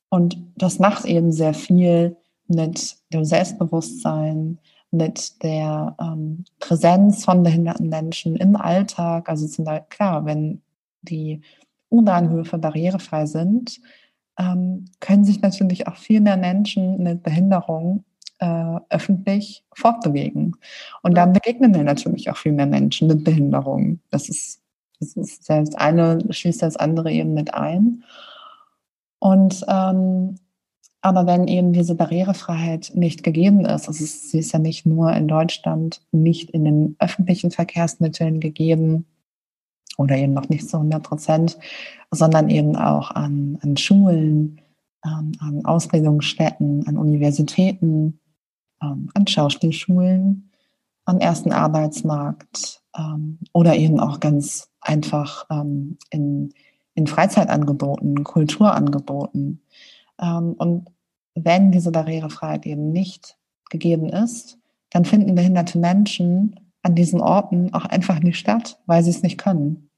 [0.10, 4.60] und das macht eben sehr viel mit dem Selbstbewusstsein,
[4.91, 9.30] mit der ähm, Präsenz von behinderten Menschen im Alltag.
[9.30, 10.62] Also zum Beispiel, klar, wenn
[11.04, 11.41] die
[11.91, 13.80] U-Bahnhöfe barrierefrei sind,
[14.99, 18.06] können sich natürlich auch viel mehr Menschen mit Behinderung
[18.39, 20.56] äh, öffentlich fortbewegen.
[21.02, 23.99] Und dann begegnen wir natürlich auch viel mehr Menschen mit Behinderung.
[24.12, 24.62] Das ist,
[24.99, 28.04] das ist das eine schließt das andere eben mit ein.
[29.19, 30.36] Und ähm,
[31.02, 35.30] aber wenn eben diese Barrierefreiheit nicht gegeben ist, also sie ist ja nicht nur in
[35.30, 39.06] Deutschland nicht in den öffentlichen Verkehrsmitteln gegeben,
[40.00, 41.58] oder eben noch nicht zu 100 Prozent,
[42.10, 44.62] sondern eben auch an, an Schulen,
[45.06, 48.20] ähm, an Ausbildungsstätten, an Universitäten,
[48.82, 50.52] ähm, an Schauspielschulen,
[51.04, 56.54] am ersten Arbeitsmarkt ähm, oder eben auch ganz einfach ähm, in,
[56.94, 59.62] in Freizeitangeboten, Kulturangeboten.
[60.22, 60.88] Ähm, und
[61.36, 63.38] wenn diese Barrierefreiheit eben nicht
[63.70, 64.58] gegeben ist,
[64.92, 69.38] dann finden behinderte Menschen an diesen Orten auch einfach nicht statt, weil sie es nicht
[69.38, 69.88] können.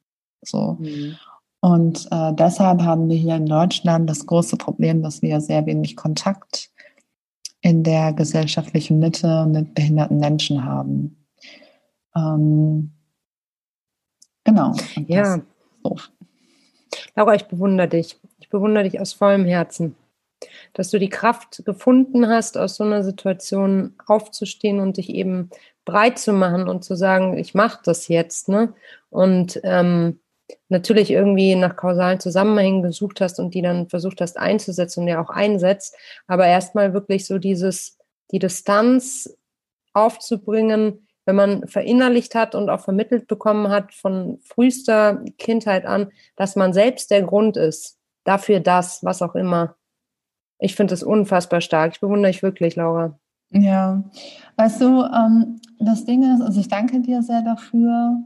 [0.41, 0.77] So.
[0.79, 1.17] Mhm.
[1.61, 5.95] Und äh, deshalb haben wir hier in Deutschland das große Problem, dass wir sehr wenig
[5.95, 6.71] Kontakt
[7.61, 11.27] in der gesellschaftlichen Mitte mit behinderten Menschen haben.
[12.15, 12.91] Ähm,
[14.43, 14.73] genau.
[15.07, 15.39] Ja.
[15.83, 15.95] So.
[17.15, 18.19] Laura, ich bewundere dich.
[18.39, 19.95] Ich bewundere dich aus vollem Herzen,
[20.73, 25.51] dass du die Kraft gefunden hast, aus so einer Situation aufzustehen und dich eben
[25.85, 28.49] breit zu machen und zu sagen, ich mache das jetzt.
[28.49, 28.73] Ne?
[29.09, 30.19] Und ähm,
[30.69, 35.21] natürlich irgendwie nach kausalen Zusammenhängen gesucht hast und die dann versucht hast einzusetzen und ja
[35.21, 35.95] auch einsetzt,
[36.27, 37.97] aber erstmal wirklich so dieses,
[38.31, 39.37] die Distanz
[39.93, 46.55] aufzubringen, wenn man verinnerlicht hat und auch vermittelt bekommen hat von frühester Kindheit an, dass
[46.55, 49.75] man selbst der Grund ist, dafür das, was auch immer.
[50.59, 51.93] Ich finde das unfassbar stark.
[51.93, 53.19] Ich bewundere dich wirklich, Laura.
[53.51, 54.03] Ja,
[54.57, 58.17] weißt du, ähm, das Ding ist, also ich danke dir sehr dafür.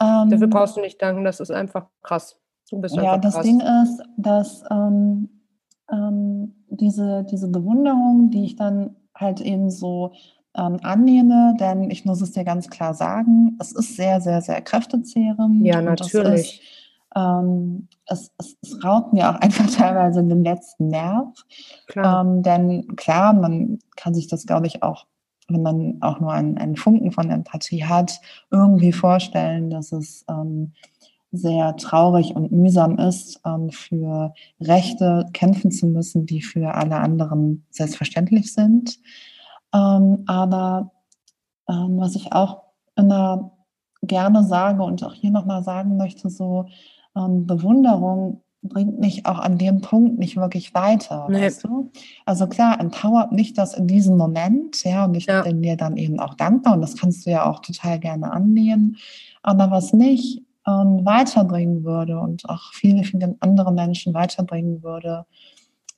[0.00, 2.38] Ähm, Dafür brauchst du nicht danken, das ist einfach krass.
[2.70, 3.44] Du bist ja, das krass.
[3.44, 5.28] Ding ist, dass ähm,
[5.90, 10.12] ähm, diese, diese Bewunderung, die ich dann halt eben so
[10.56, 14.60] ähm, annehme, denn ich muss es dir ganz klar sagen, es ist sehr, sehr, sehr
[14.62, 15.64] kräftezehrend.
[15.66, 16.62] Ja, natürlich.
[17.16, 21.28] Ähm, es, es, es, raubt mir auch einfach teilweise den letzten Nerv.
[21.88, 22.24] Klar.
[22.24, 25.06] Ähm, denn klar, man kann sich das, glaube ich, auch
[25.50, 30.72] wenn man auch nur einen, einen Funken von Empathie hat, irgendwie vorstellen, dass es ähm,
[31.32, 37.66] sehr traurig und mühsam ist, ähm, für Rechte kämpfen zu müssen, die für alle anderen
[37.70, 38.98] selbstverständlich sind.
[39.72, 40.92] Ähm, aber
[41.68, 42.62] ähm, was ich auch
[42.96, 43.52] immer
[44.02, 46.66] gerne sage und auch hier nochmal sagen möchte, so
[47.16, 51.40] ähm, Bewunderung bringt mich auch an dem Punkt nicht wirklich weiter, nee.
[51.40, 51.90] weißt du?
[52.26, 55.42] Also klar, empowert mich das in diesem Moment, ja, und ich ja.
[55.42, 58.96] bin dir dann eben auch dankbar und das kannst du ja auch total gerne annehmen.
[59.42, 65.24] Aber was nicht ähm, weiterbringen würde und auch viele, viele andere Menschen weiterbringen würde,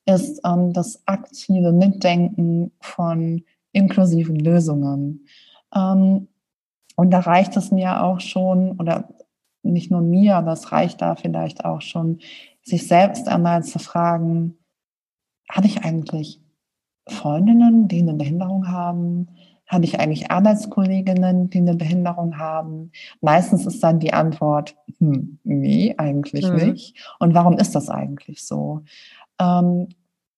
[0.07, 5.27] ist ähm, das aktive Mitdenken von inklusiven Lösungen.
[5.75, 6.29] Ähm,
[6.97, 9.09] und da reicht es mir auch schon, oder
[9.63, 12.19] nicht nur mir, aber es reicht da vielleicht auch schon,
[12.63, 14.59] sich selbst einmal zu fragen,
[15.51, 16.41] habe ich eigentlich
[17.09, 19.29] Freundinnen, die eine Behinderung haben?
[19.67, 22.93] Habe ich eigentlich Arbeitskolleginnen, die eine Behinderung haben?
[23.21, 26.57] Meistens ist dann die Antwort, hm, nee, eigentlich mhm.
[26.57, 27.15] nicht.
[27.19, 28.83] Und warum ist das eigentlich so?
[29.41, 29.89] Ähm,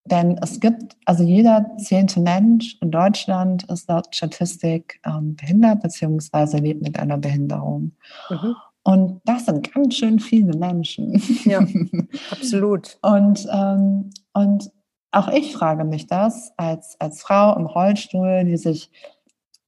[0.06, 6.58] denn es gibt, also jeder zehnte Mensch in Deutschland ist laut Statistik ähm, behindert beziehungsweise
[6.58, 7.92] lebt mit einer Behinderung.
[8.28, 8.54] Mhm.
[8.84, 11.20] Und das sind ganz schön viele Menschen.
[11.44, 11.66] Ja,
[12.30, 12.98] absolut.
[13.02, 14.70] und, ähm, und
[15.10, 18.90] auch ich frage mich das als, als Frau im Rollstuhl, die sich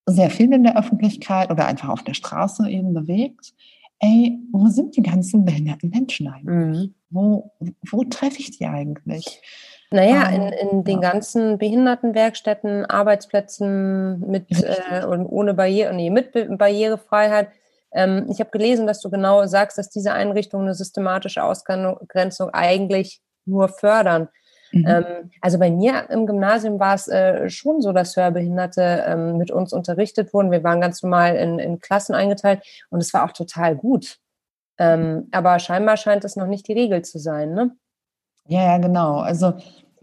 [0.05, 3.55] sehr viel in der Öffentlichkeit oder einfach auf der Straße eben bewegt.
[4.01, 6.89] Ey, wo sind die ganzen behinderten Menschen eigentlich?
[6.89, 6.95] Mhm.
[7.09, 7.53] Wo,
[7.91, 9.41] wo treffe ich die eigentlich?
[9.91, 11.13] Naja, in, in den ja.
[11.13, 17.49] ganzen Behindertenwerkstätten, Arbeitsplätzen mit äh, und ohne Barriere, nee, mit Barrierefreiheit
[17.93, 23.21] ähm, ich habe gelesen, dass du genau sagst, dass diese Einrichtungen eine systematische Ausgrenzung eigentlich
[23.45, 24.29] nur fördern.
[24.73, 24.87] Mhm.
[24.87, 29.51] Ähm, also bei mir im Gymnasium war es äh, schon so, dass Hörbehinderte ähm, mit
[29.51, 30.51] uns unterrichtet wurden.
[30.51, 34.19] Wir waren ganz normal in, in Klassen eingeteilt und es war auch total gut.
[34.79, 37.71] Ähm, aber scheinbar scheint es noch nicht die Regel zu sein, ne?
[38.49, 39.19] Ja, ja, genau.
[39.19, 39.55] Also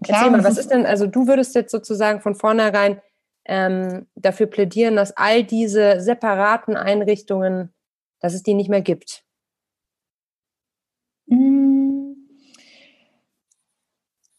[0.03, 2.99] klar, mal, was ist denn, also du würdest jetzt sozusagen von vornherein
[3.45, 7.73] ähm, dafür plädieren, dass all diese separaten Einrichtungen
[8.23, 9.23] dass es die nicht mehr gibt?
[11.27, 12.13] Mm.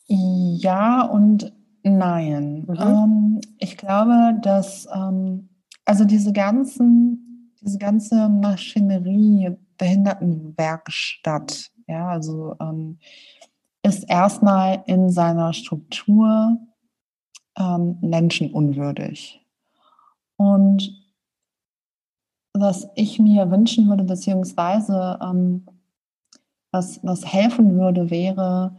[0.08, 2.64] Ja und nein.
[2.66, 2.76] Mhm.
[2.78, 5.50] Ähm, ich glaube, dass ähm,
[5.84, 12.98] also diese ganzen, diese ganze Maschinerie Behindertenwerkstatt, ja, also ähm,
[13.82, 16.56] ist erstmal in seiner Struktur
[17.58, 19.40] ähm, menschenunwürdig.
[20.36, 21.04] Und
[22.52, 25.66] was ich mir wünschen würde, beziehungsweise ähm,
[26.70, 28.76] was, was helfen würde, wäre,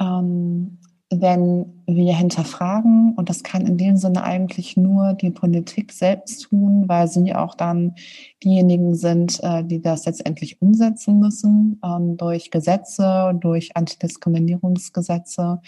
[0.00, 0.78] ähm,
[1.10, 6.84] wenn wir hinterfragen, und das kann in dem Sinne eigentlich nur die Politik selbst tun,
[6.88, 7.94] weil sie auch dann
[8.42, 15.60] diejenigen sind, äh, die das letztendlich umsetzen müssen, ähm, durch Gesetze, durch Antidiskriminierungsgesetze,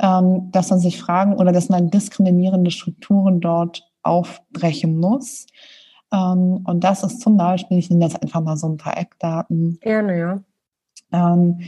[0.00, 5.46] ähm, dass man sich fragen oder dass man diskriminierende Strukturen dort aufbrechen muss
[6.12, 9.78] ähm, und das ist zum Beispiel, ich nenne jetzt einfach mal so ein paar Eckdaten.
[9.80, 10.40] Gerne, ja.
[11.12, 11.60] Ähm,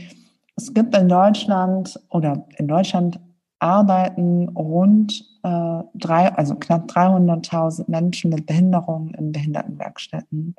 [0.55, 3.19] es gibt in Deutschland oder in Deutschland
[3.59, 10.55] arbeiten rund äh, drei, also knapp 300.000 Menschen mit Behinderungen in Behindertenwerkstätten.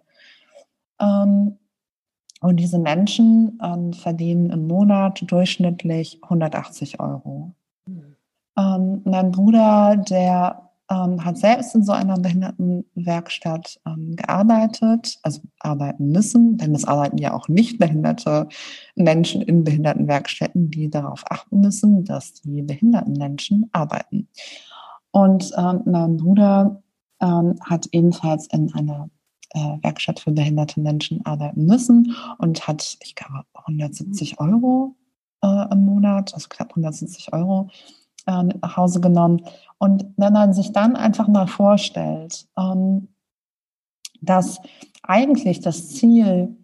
[1.00, 1.58] Ähm,
[2.42, 7.54] und diese Menschen ähm, verdienen im Monat durchschnittlich 180 Euro.
[8.60, 16.10] Ähm, mein Bruder, der ähm, hat selbst in so einer Behindertenwerkstatt ähm, gearbeitet, also arbeiten
[16.10, 18.48] müssen, denn es arbeiten ja auch nicht behinderte
[18.96, 24.28] Menschen in Behindertenwerkstätten, die darauf achten müssen, dass die behinderten Menschen arbeiten.
[25.12, 26.82] Und ähm, mein Bruder
[27.20, 29.08] ähm, hat ebenfalls in einer
[29.50, 34.96] äh, Werkstatt für behinderte Menschen arbeiten müssen und hat, ich glaube, 170 Euro
[35.42, 37.70] äh, im Monat, also knapp 170 Euro
[38.26, 39.42] äh, mit nach Hause genommen.
[39.78, 43.08] Und wenn man sich dann einfach mal vorstellt, ähm,
[44.20, 44.58] dass
[45.02, 46.56] eigentlich das Ziel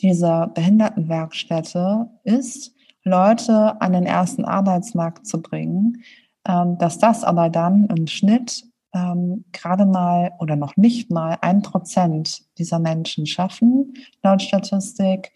[0.00, 6.02] dieser Behindertenwerkstätte ist, Leute an den ersten Arbeitsmarkt zu bringen,
[6.46, 11.62] ähm, dass das aber dann im Schnitt ähm, gerade mal oder noch nicht mal ein
[11.62, 15.32] Prozent dieser Menschen schaffen, laut Statistik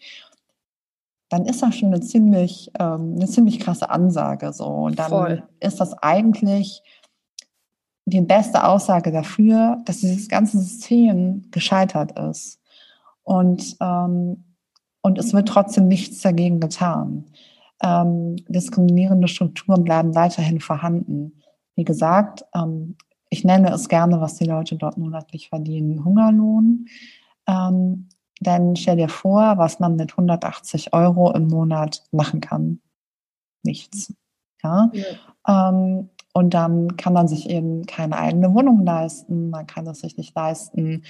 [1.33, 4.53] dann ist das schon eine ziemlich, ähm, eine ziemlich krasse Ansage.
[4.53, 4.65] So.
[4.65, 5.43] Und dann Voll.
[5.59, 6.83] ist das eigentlich
[8.05, 12.59] die beste Aussage dafür, dass dieses ganze System gescheitert ist.
[13.23, 14.43] Und, ähm,
[15.01, 17.25] und es wird trotzdem nichts dagegen getan.
[17.81, 21.41] Ähm, diskriminierende Strukturen bleiben weiterhin vorhanden.
[21.75, 22.95] Wie gesagt, ähm,
[23.31, 26.85] ich nenne es gerne, was die Leute dort monatlich verdienen, Hungerlohn.
[27.47, 28.09] Ähm,
[28.43, 32.79] denn stell dir vor, was man mit 180 Euro im Monat machen kann.
[33.63, 34.13] Nichts.
[34.63, 34.91] Ja.
[34.93, 35.69] ja.
[35.69, 39.49] Ähm, und dann kann man sich eben keine eigene Wohnung leisten.
[39.49, 41.03] Man kann es sich nicht leisten,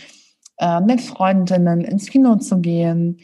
[0.57, 3.19] äh, mit Freundinnen ins Kino zu gehen.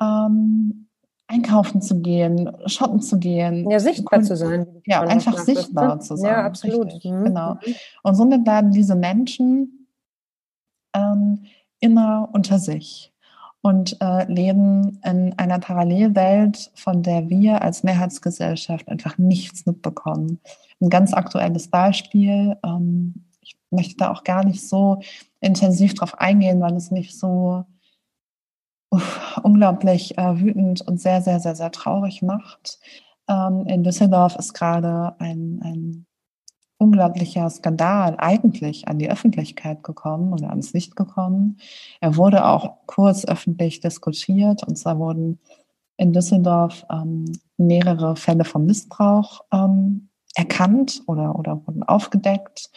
[0.00, 0.84] Ähm,
[1.26, 3.70] einkaufen zu gehen, shoppen zu gehen.
[3.70, 4.82] Ja, sichtbar zu sein.
[4.86, 6.30] Ja, einfach sichtbar zu sein.
[6.30, 6.92] Ja, absolut.
[7.04, 7.24] Mhm.
[7.24, 7.54] Genau.
[7.54, 7.74] Mhm.
[8.02, 9.88] Und somit bleiben diese Menschen
[10.94, 11.44] ähm,
[11.80, 13.13] immer unter sich
[13.64, 20.38] und äh, leben in einer Parallelwelt, von der wir als Mehrheitsgesellschaft einfach nichts mitbekommen.
[20.82, 25.00] Ein ganz aktuelles Beispiel, ähm, ich möchte da auch gar nicht so
[25.40, 27.64] intensiv drauf eingehen, weil es mich so
[28.90, 32.78] uff, unglaublich äh, wütend und sehr, sehr, sehr, sehr traurig macht.
[33.30, 36.06] Ähm, in Düsseldorf ist gerade ein, ein
[36.78, 41.58] unglaublicher Skandal eigentlich an die Öffentlichkeit gekommen oder ans Licht gekommen.
[42.00, 45.38] Er wurde auch kurz öffentlich diskutiert und zwar wurden
[45.96, 47.24] in Düsseldorf ähm,
[47.56, 52.70] mehrere Fälle von Missbrauch ähm, erkannt oder, oder wurden aufgedeckt,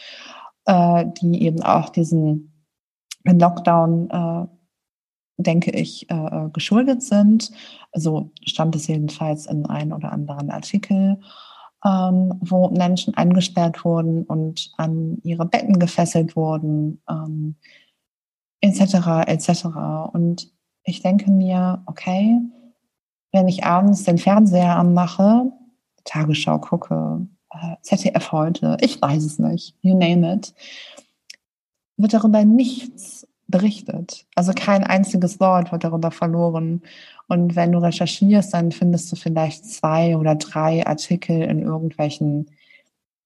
[0.66, 2.52] äh, die eben auch diesen
[3.24, 4.46] Lockdown, äh,
[5.42, 7.50] denke ich, äh, geschuldet sind.
[7.92, 11.20] So stand es jedenfalls in einem oder anderen Artikel
[11.84, 17.56] ähm, wo Menschen eingesperrt wurden und an ihre Betten gefesselt wurden, ähm,
[18.60, 19.66] etc., etc.
[20.12, 20.52] Und
[20.82, 22.40] ich denke mir, okay,
[23.32, 25.52] wenn ich abends den Fernseher anmache,
[26.04, 30.54] Tagesschau gucke, äh, ZDF heute, ich weiß es nicht, you name it,
[31.96, 34.26] wird darüber nichts berichtet.
[34.34, 36.82] Also kein einziges Wort wird darüber verloren.
[37.26, 42.50] Und wenn du recherchierst, dann findest du vielleicht zwei oder drei Artikel in irgendwelchen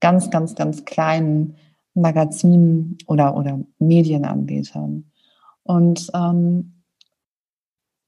[0.01, 1.57] ganz, ganz, ganz kleinen
[1.95, 5.11] Magazinen oder, oder Medienanbietern.
[5.65, 6.83] Und, ähm,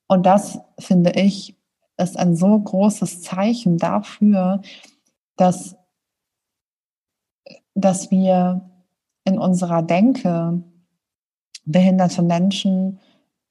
[0.06, 1.56] und das, finde ich,
[1.96, 4.62] ist ein so großes Zeichen dafür,
[5.36, 5.76] dass,
[7.74, 8.68] dass wir
[9.24, 10.62] in unserer Denke
[11.64, 12.98] behinderte Menschen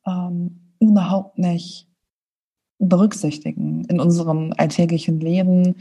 [0.06, 1.88] ähm, überhaupt nicht
[2.80, 5.76] berücksichtigen in unserem alltäglichen Leben,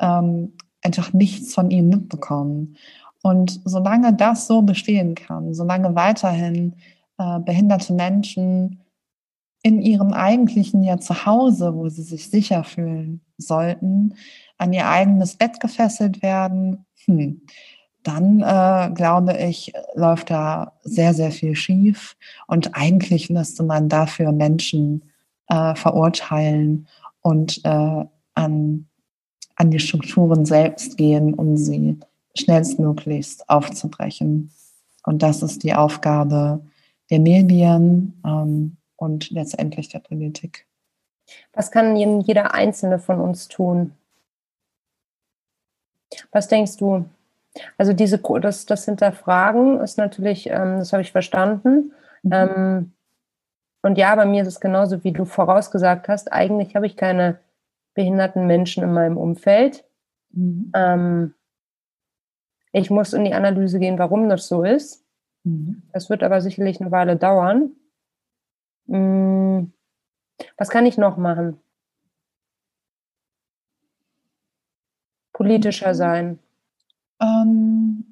[0.00, 2.76] ähm, einfach nichts von ihnen mitbekommen.
[3.22, 6.74] Und solange das so bestehen kann, solange weiterhin
[7.18, 8.80] äh, behinderte Menschen
[9.62, 14.14] in ihrem eigentlichen ja Zuhause, wo sie sich sicher fühlen sollten,
[14.56, 17.42] an ihr eigenes Bett gefesselt werden, hm,
[18.08, 22.16] dann äh, glaube ich, läuft da sehr, sehr viel schief.
[22.46, 25.04] Und eigentlich müsste man dafür Menschen
[25.48, 26.88] äh, verurteilen
[27.20, 28.04] und äh,
[28.34, 28.86] an,
[29.56, 31.98] an die Strukturen selbst gehen, um sie
[32.36, 34.52] schnellstmöglichst aufzubrechen.
[35.04, 36.60] Und das ist die Aufgabe
[37.10, 40.66] der Medien ähm, und letztendlich der Politik.
[41.52, 43.92] Was kann jeder Einzelne von uns tun?
[46.32, 47.04] Was denkst du?
[47.76, 51.92] Also diese, das, das Hinterfragen ist natürlich, ähm, das habe ich verstanden.
[52.22, 52.32] Mhm.
[52.32, 52.92] Ähm,
[53.82, 56.32] und ja, bei mir ist es genauso, wie du vorausgesagt hast.
[56.32, 57.38] Eigentlich habe ich keine
[57.94, 59.84] behinderten Menschen in meinem Umfeld.
[60.30, 60.72] Mhm.
[60.74, 61.34] Ähm,
[62.72, 65.04] ich muss in die Analyse gehen, warum das so ist.
[65.44, 65.82] Mhm.
[65.92, 67.72] Das wird aber sicherlich eine Weile dauern.
[68.86, 69.72] Mhm.
[70.56, 71.58] Was kann ich noch machen?
[75.32, 76.38] Politischer sein.
[77.20, 78.04] Ähm,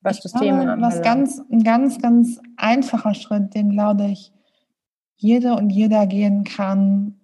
[0.00, 4.32] was das glaube, Thema Was ganz, ein ganz, ganz einfacher Schritt, den glaube ich,
[5.16, 7.18] jede und jeder gehen kann,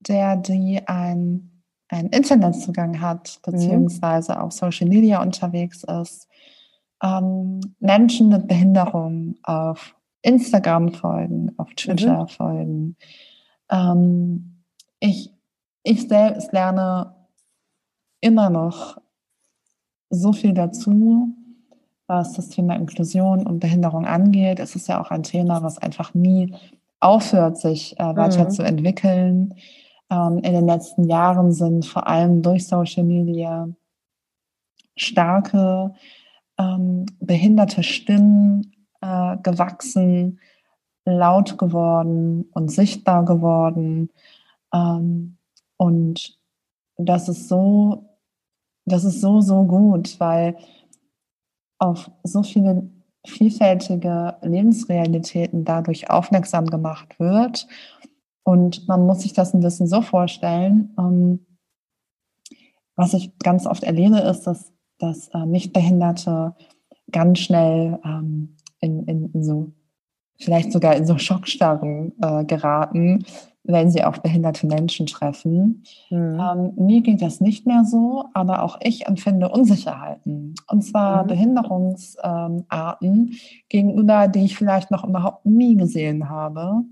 [0.00, 3.52] der die ein, einen Internetzugang hat, mhm.
[3.52, 4.38] beziehungsweise mhm.
[4.38, 6.28] auf Social Media unterwegs ist,
[7.02, 12.28] ähm, Menschen mit Behinderung auf Instagram folgen, auf Twitter mhm.
[12.28, 12.96] folgen.
[13.70, 14.62] Ähm,
[15.00, 15.30] ich,
[15.82, 17.14] ich selbst lerne
[18.20, 18.96] immer noch
[20.14, 21.28] so viel dazu,
[22.06, 24.60] was das Thema Inklusion und Behinderung angeht.
[24.60, 26.54] Es ist ja auch ein Thema, was einfach nie
[27.00, 29.40] aufhört, sich äh, weiterzuentwickeln.
[29.40, 29.54] Mhm.
[30.10, 33.68] Ähm, in den letzten Jahren sind vor allem durch Social Media
[34.96, 35.92] starke
[36.58, 40.40] ähm, behinderte Stimmen äh, gewachsen,
[41.04, 44.10] laut geworden und sichtbar geworden.
[44.72, 45.36] Ähm,
[45.76, 46.38] und
[46.96, 48.13] das ist so,
[48.86, 50.56] das ist so, so gut, weil
[51.78, 52.90] auf so viele
[53.26, 57.66] vielfältige Lebensrealitäten dadurch aufmerksam gemacht wird.
[58.44, 60.94] Und man muss sich das ein bisschen so vorstellen.
[60.98, 61.46] Ähm,
[62.96, 66.54] was ich ganz oft erlebe, ist, dass, dass äh, Nichtbehinderte
[67.10, 69.72] ganz schnell ähm, in, in, in, so,
[70.38, 73.24] vielleicht sogar in so Schockstarren äh, geraten,
[73.64, 75.84] wenn sie auf behinderte Menschen treffen.
[76.10, 76.40] Mhm.
[76.40, 80.54] Ähm, mir geht das nicht mehr so, aber auch ich empfinde Unsicherheiten.
[80.68, 81.28] Und zwar mhm.
[81.28, 83.30] Behinderungsarten ähm,
[83.68, 86.82] gegenüber, die ich vielleicht noch überhaupt nie gesehen habe.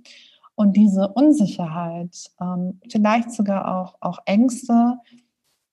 [0.54, 4.98] Und diese Unsicherheit, ähm, vielleicht sogar auch, auch Ängste,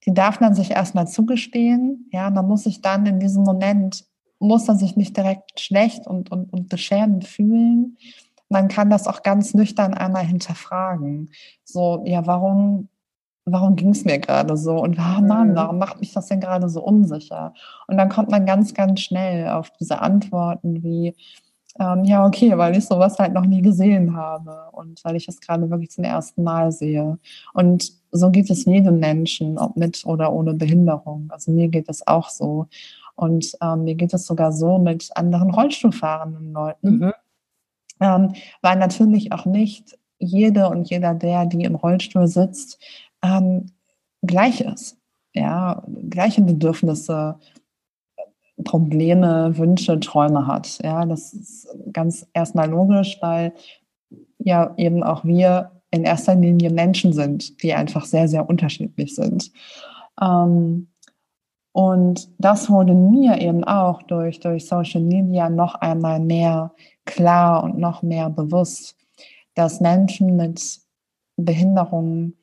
[0.06, 2.10] die darf man sich erstmal zugestehen.
[2.12, 4.06] Ja, man muss sich dann in diesem Moment,
[4.40, 7.98] muss man sich nicht direkt schlecht und, und, und beschämend fühlen.
[8.50, 11.32] Man kann das auch ganz nüchtern einmal hinterfragen.
[11.64, 12.90] So, ja, warum,
[13.46, 14.78] warum ging es mir gerade so?
[14.78, 15.56] Und Mann, mhm.
[15.56, 17.54] warum macht mich das denn gerade so unsicher?
[17.88, 21.16] Und dann kommt man ganz, ganz schnell auf diese Antworten wie,
[21.80, 25.40] ähm, ja, okay, weil ich sowas halt noch nie gesehen habe und weil ich es
[25.40, 27.18] gerade wirklich zum ersten Mal sehe.
[27.54, 31.28] Und so geht es jedem Menschen, ob mit oder ohne Behinderung.
[31.30, 32.68] Also mir geht es auch so.
[33.16, 36.98] Und ähm, mir geht es sogar so mit anderen Rollstuhlfahrenden Leuten.
[36.98, 37.14] Mhm.
[38.00, 42.80] Ähm, weil natürlich auch nicht jede und jeder der, die im Rollstuhl sitzt,
[43.24, 43.72] ähm,
[44.22, 44.98] gleich ist.
[45.34, 47.40] Ja, gleiche Bedürfnisse,
[48.64, 50.80] Probleme, Wünsche, Träume hat.
[50.84, 53.54] Ja, das ist ganz erstmal logisch, weil
[54.40, 59.52] ja eben auch wir in erster Linie Menschen sind, die einfach sehr, sehr unterschiedlich sind.
[60.22, 60.90] Ähm,
[61.72, 66.74] und das wurde mir eben auch durch, durch Social Media noch einmal mehr
[67.06, 68.96] klar und noch mehr bewusst,
[69.56, 70.80] dass Menschen mit
[71.38, 72.36] Behinderungen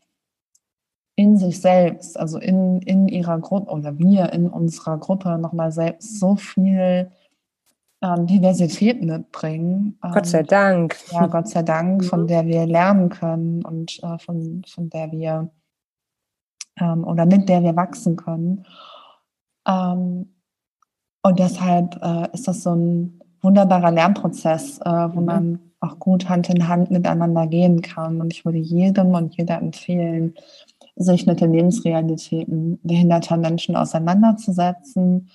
[1.16, 6.20] in sich selbst, also in, in ihrer Gruppe oder wir in unserer Gruppe nochmal selbst
[6.20, 7.11] so viel
[8.03, 9.99] ähm, Diversität mitbringen.
[10.05, 10.97] Ähm, Gott sei Dank.
[11.11, 12.27] Ja, Gott sei Dank, von mhm.
[12.27, 15.51] der wir lernen können und äh, von, von der wir
[16.79, 18.66] ähm, oder mit der wir wachsen können.
[19.67, 20.33] Ähm,
[21.23, 25.27] und deshalb äh, ist das so ein wunderbarer Lernprozess, äh, wo mhm.
[25.27, 28.21] man auch gut Hand in Hand miteinander gehen kann.
[28.21, 30.35] Und ich würde jedem und jeder empfehlen,
[30.97, 35.29] sich mit den Lebensrealitäten behinderter Menschen auseinanderzusetzen.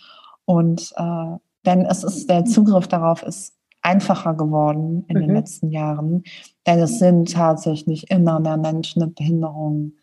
[0.46, 5.22] Und äh, denn es ist, der Zugriff darauf ist einfacher geworden in mhm.
[5.22, 6.24] den letzten Jahren,
[6.68, 9.98] denn es sind tatsächlich immer mehr Menschen mit Behinderungen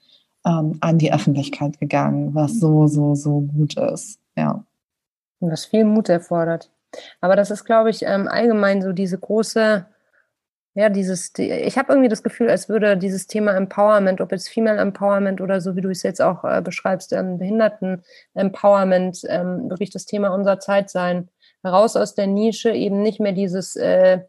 [0.46, 4.20] ähm, an die Öffentlichkeit gegangen, was so, so, so gut ist.
[4.36, 4.64] Ja.
[5.40, 6.70] Was viel Mut erfordert.
[7.20, 9.86] Aber das ist, glaube ich, ähm, allgemein so diese große
[10.78, 14.78] ja, dieses, ich habe irgendwie das Gefühl, als würde dieses Thema Empowerment, ob jetzt Female
[14.78, 19.90] Empowerment oder so, wie du es jetzt auch äh, beschreibst, ähm, Behinderten Empowerment, ähm, wirklich
[19.90, 21.30] das Thema unserer Zeit sein.
[21.66, 24.20] Raus aus der Nische, eben nicht mehr dieses äh,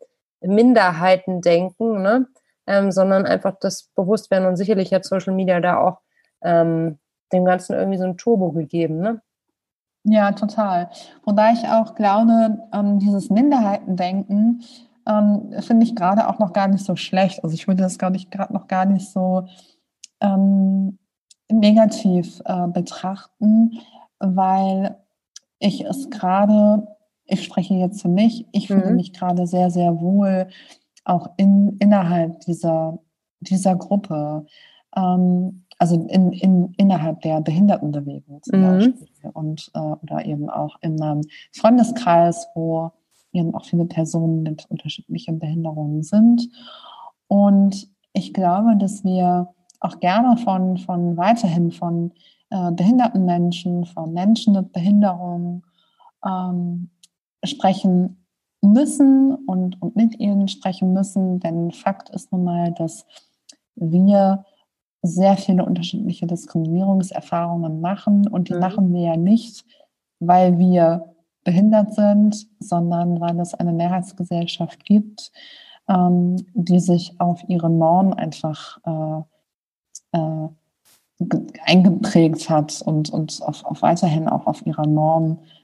[0.41, 2.25] Minderheitendenken, ne?
[2.69, 6.01] Ähm, sondern einfach das Bewusstwerden und sicherlich hat Social Media da auch
[6.43, 6.99] ähm,
[7.33, 9.21] dem Ganzen irgendwie so ein Turbo gegeben, ne?
[10.03, 10.91] Ja, total.
[11.25, 14.61] Wobei ich auch glaube, ähm, dieses Minderheitendenken,
[15.07, 17.43] ähm, finde ich gerade auch noch gar nicht so schlecht.
[17.43, 19.47] Also ich würde das, glaube ich, gerade noch gar nicht so
[20.21, 20.99] ähm,
[21.51, 23.79] negativ äh, betrachten,
[24.19, 24.95] weil
[25.57, 26.87] ich es gerade,
[27.25, 28.81] ich spreche jetzt für mich, ich mhm.
[28.81, 30.47] fühle mich gerade sehr, sehr wohl
[31.09, 32.99] auch in, innerhalb dieser,
[33.39, 34.45] dieser Gruppe.
[34.95, 38.63] Ähm, also in, in, innerhalb der Behindertenbewegung zum mhm.
[38.63, 41.21] Beispiel und äh, oder eben auch in einem
[41.53, 42.91] Freundeskreis, wo
[43.31, 46.49] eben auch viele Personen mit unterschiedlichen Behinderungen sind.
[47.27, 52.11] Und ich glaube, dass wir auch gerne von, von weiterhin von
[52.49, 55.63] äh, behinderten Menschen, von Menschen mit Behinderungen
[56.25, 56.89] ähm,
[57.45, 58.18] sprechen
[58.61, 61.39] müssen und, und mit ihnen sprechen müssen.
[61.39, 63.05] Denn Fakt ist nun mal, dass
[63.75, 64.45] wir
[65.01, 68.59] sehr viele unterschiedliche Diskriminierungserfahrungen machen und die mhm.
[68.59, 69.65] machen wir ja nicht,
[70.19, 75.31] weil wir behindert sind, sondern weil es eine Mehrheitsgesellschaft gibt,
[75.87, 80.49] ähm, die sich auf ihre Norm einfach äh, äh,
[81.65, 85.58] eingeprägt hat und, und auf, auf weiterhin auch auf ihrer Norm äh,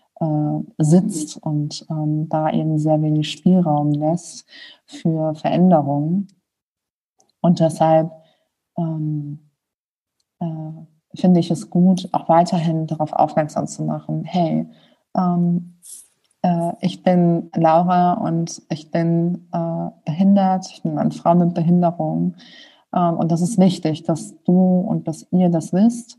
[0.78, 4.46] sitzt und ähm, da eben sehr wenig Spielraum lässt
[4.86, 6.28] für Veränderungen.
[7.42, 8.12] Und deshalb
[8.78, 9.52] ähm,
[10.40, 14.68] äh, finde ich es gut, auch weiterhin darauf aufmerksam zu machen, hey,
[15.16, 15.76] ähm,
[16.42, 22.36] äh, ich bin Laura und ich bin äh, behindert, ich bin eine Frau mit Behinderung.
[22.96, 26.18] Ähm, und das ist wichtig, dass du und dass ihr das wisst.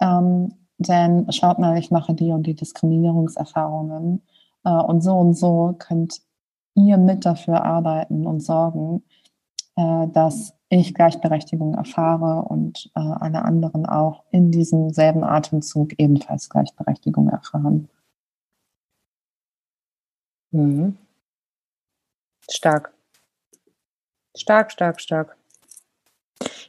[0.00, 4.22] Ähm, denn schaut mal, ich mache die und die Diskriminierungserfahrungen.
[4.64, 6.20] Äh, und so und so könnt
[6.74, 9.02] ihr mit dafür arbeiten und sorgen,
[9.76, 16.48] äh, dass ich Gleichberechtigung erfahre und äh, alle anderen auch in diesem selben Atemzug ebenfalls
[16.48, 17.88] Gleichberechtigung erfahren.
[20.52, 20.96] Mhm.
[22.48, 22.92] Stark.
[24.36, 25.36] Stark, stark, stark.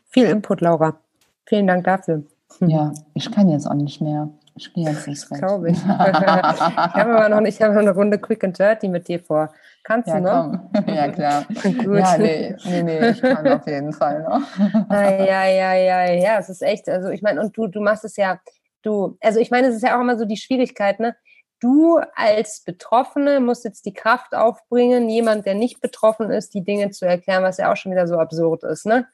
[0.10, 1.00] Viel Input, Laura.
[1.46, 2.24] Vielen Dank dafür.
[2.62, 4.30] Ja, ich kann jetzt auch nicht mehr.
[4.58, 5.78] Spielst das glaube ich.
[5.84, 9.20] ich habe aber noch nicht, ich habe noch eine Runde Quick and Dirty mit dir
[9.20, 9.52] vor.
[9.84, 10.60] Kannst ja, du noch?
[10.74, 10.86] Komm.
[10.94, 11.46] Ja, klar.
[11.64, 11.98] Gut.
[11.98, 14.42] Ja, nee, nee, nee, ich kann auf jeden Fall noch.
[14.90, 18.18] ja, ja, ja, ja, es ist echt, also ich meine, und du, du machst es
[18.18, 18.40] ja,
[18.84, 21.16] du, also ich meine, es ist ja auch immer so die Schwierigkeit, ne?
[21.60, 26.90] Du als Betroffene musst jetzt die Kraft aufbringen, jemand, der nicht betroffen ist, die Dinge
[26.90, 29.08] zu erklären, was ja auch schon wieder so absurd ist, ne?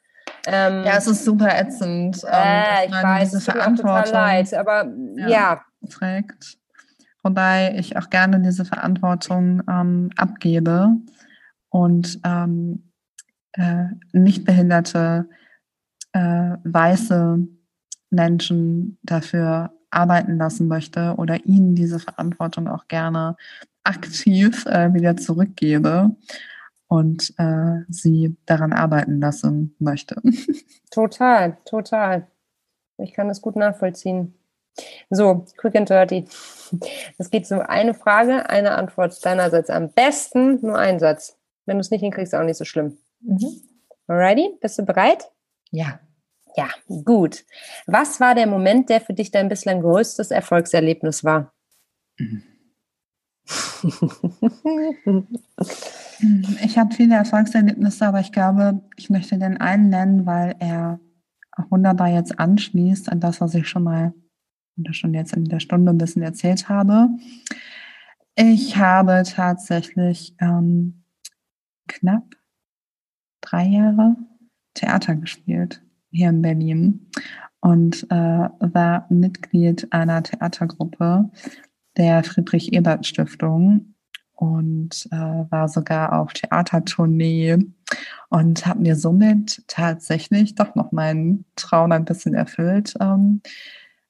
[0.49, 2.23] Ähm, ja, es ist super ätzend.
[2.23, 5.61] Äh, ich weiß, mir total leid, aber ja, ja.
[5.89, 6.57] Trägt.
[7.21, 10.95] Wobei ich auch gerne diese Verantwortung ähm, abgebe
[11.67, 12.93] und ähm,
[13.51, 15.27] äh, nicht behinderte
[16.13, 17.39] äh, weiße
[18.09, 23.35] Menschen dafür arbeiten lassen möchte oder ihnen diese Verantwortung auch gerne
[23.83, 26.15] aktiv äh, wieder zurückgebe
[26.87, 30.21] und äh, sie daran arbeiten lassen möchte.
[30.91, 32.27] Total, total.
[32.97, 34.33] Ich kann das gut nachvollziehen.
[35.09, 36.25] So, quick and dirty.
[37.17, 39.69] Es geht so eine Frage, eine Antwort deinerseits.
[39.69, 41.37] Am besten nur ein Satz.
[41.65, 42.97] Wenn du es nicht hinkriegst, auch nicht so schlimm.
[43.19, 43.61] Mhm.
[44.07, 45.29] Alrighty, bist du bereit?
[45.71, 45.99] Ja.
[46.55, 46.69] Ja,
[47.03, 47.45] gut.
[47.85, 51.53] Was war der Moment, der für dich dein bislang größtes Erfolgserlebnis war?
[52.17, 52.43] Mhm.
[56.63, 60.99] Ich hatte viele Erfolgserlebnisse, aber ich glaube, ich möchte den einen nennen, weil er
[61.51, 64.13] auch wunderbar jetzt anschließt an das, was ich schon mal
[64.77, 67.09] oder schon jetzt in der Stunde ein bisschen erzählt habe.
[68.35, 71.03] Ich habe tatsächlich ähm,
[71.87, 72.35] knapp
[73.41, 74.15] drei Jahre
[74.73, 77.09] Theater gespielt hier in Berlin
[77.61, 81.31] und äh, war Mitglied einer Theatergruppe
[81.97, 83.95] der Friedrich-Ebert-Stiftung
[84.37, 87.57] und äh, war sogar auf Theatertournee
[88.29, 93.41] und habe mir somit tatsächlich doch noch meinen Traum ein bisschen erfüllt, ähm,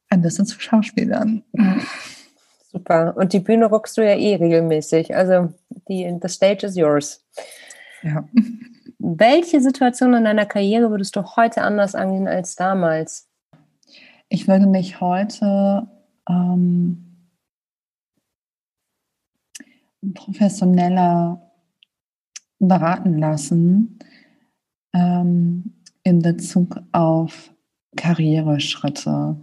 [0.09, 1.43] ein bisschen zu Schauspielern.
[2.71, 3.15] Super.
[3.15, 5.15] Und die Bühne rockst du ja eh regelmäßig.
[5.15, 5.53] Also
[5.87, 7.25] die, the stage is yours.
[8.03, 8.27] Ja.
[8.99, 13.29] Welche Situation in deiner Karriere würdest du heute anders angehen als damals?
[14.27, 15.87] Ich würde mich heute
[16.29, 17.06] ähm,
[20.13, 21.41] professioneller
[22.59, 23.99] beraten lassen
[24.93, 27.53] ähm, in Bezug auf
[27.95, 29.37] Karriereschritte.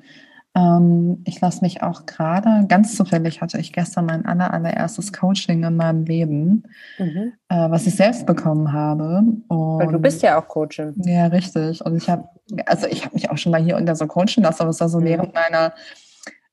[0.57, 5.65] Ähm, ich lasse mich auch gerade, ganz zufällig hatte ich gestern mein aller, allererstes Coaching
[5.65, 6.65] in meinem Leben,
[6.99, 7.33] mhm.
[7.49, 9.25] äh, was ich selbst bekommen habe.
[9.49, 10.95] Und, du bist ja auch Coachin.
[11.05, 11.85] Ja, richtig.
[11.85, 12.29] Und ich habe,
[12.67, 14.89] also ich habe mich auch schon mal hier unter so coachen lassen, aber es war
[14.89, 15.05] so mhm.
[15.05, 15.73] während meiner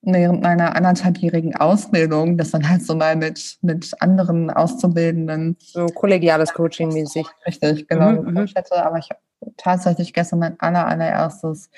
[0.02, 5.58] während meiner anderthalbjährigen Ausbildung, das dann halt so mal mit, mit anderen Auszubildenden.
[5.60, 7.26] So kollegiales Coaching mäßig.
[7.46, 8.48] Richtig, genau, mhm, mhm.
[8.48, 8.84] hätte.
[8.84, 9.20] Aber ich habe
[9.58, 11.70] tatsächlich gestern mein aller, allererstes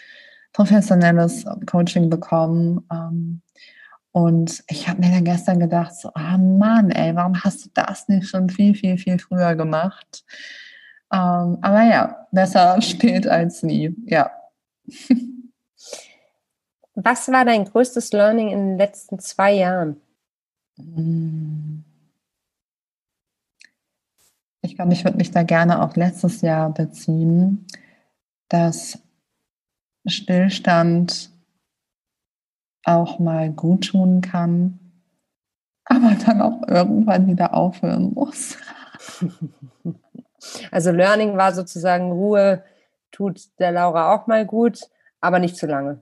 [0.53, 2.87] professionelles Coaching bekommen.
[2.91, 3.41] Ähm,
[4.11, 8.07] und ich habe mir dann gestern gedacht, so, oh Mann, ey, warum hast du das
[8.07, 10.23] nicht schon viel, viel, viel früher gemacht?
[11.11, 14.31] Ähm, aber ja, besser spät als nie, ja.
[16.95, 19.99] Was war dein größtes Learning in den letzten zwei Jahren?
[24.61, 27.65] Ich glaube, ich würde mich da gerne auf letztes Jahr beziehen,
[28.49, 28.99] dass
[30.05, 31.31] Stillstand
[32.83, 34.79] auch mal gut tun kann,
[35.85, 38.57] aber dann auch irgendwann wieder aufhören muss.
[40.71, 42.65] Also Learning war sozusagen Ruhe
[43.11, 44.81] tut der Laura auch mal gut,
[45.21, 46.01] aber nicht zu lange.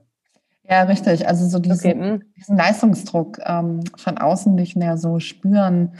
[0.68, 1.26] Ja, richtig.
[1.26, 2.00] Also so diesen, okay.
[2.00, 2.22] Hm.
[2.36, 5.92] diesen Leistungsdruck ähm, von außen nicht mehr so spüren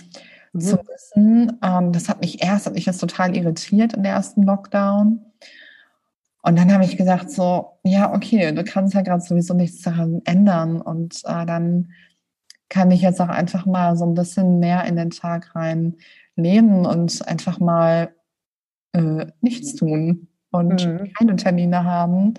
[0.53, 0.61] mhm.
[0.61, 1.59] zu müssen.
[1.63, 5.25] Ähm, das hat mich erst, hat mich das total irritiert im ersten Lockdown.
[6.45, 10.23] Und dann habe ich gesagt so, ja, okay, du kannst ja gerade sowieso nichts daran
[10.25, 10.81] ändern.
[10.81, 11.93] Und äh, dann
[12.69, 15.97] kann ich jetzt auch einfach mal so ein bisschen mehr in den Tag rein
[16.35, 18.15] leben und einfach mal
[18.93, 21.13] äh, nichts tun und mhm.
[21.13, 22.35] keine Termine haben.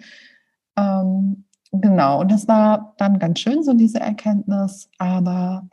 [0.75, 1.42] Ähm,
[1.75, 5.67] Genau, und das war dann ganz schön, so diese Erkenntnis, aber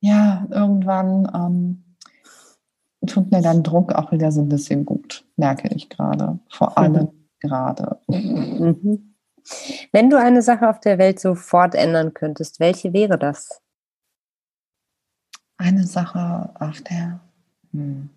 [0.00, 1.96] ja, irgendwann ähm,
[3.06, 6.92] tut mir dann Druck auch wieder so ein bisschen gut, merke ich gerade, vor allem
[6.94, 7.28] mhm.
[7.40, 8.00] gerade.
[8.08, 9.14] Mhm.
[9.92, 13.60] Wenn du eine Sache auf der Welt sofort ändern könntest, welche wäre das?
[15.58, 17.20] Eine Sache auf der.
[17.72, 18.08] Hm.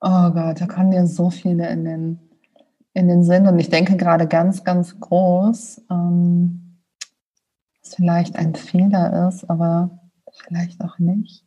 [0.00, 2.29] Oh Gott, da kommen mir so viele in den
[2.94, 6.80] in den Sinn und ich denke gerade ganz, ganz groß, ähm,
[7.80, 11.44] was vielleicht ein Fehler ist, aber vielleicht auch nicht.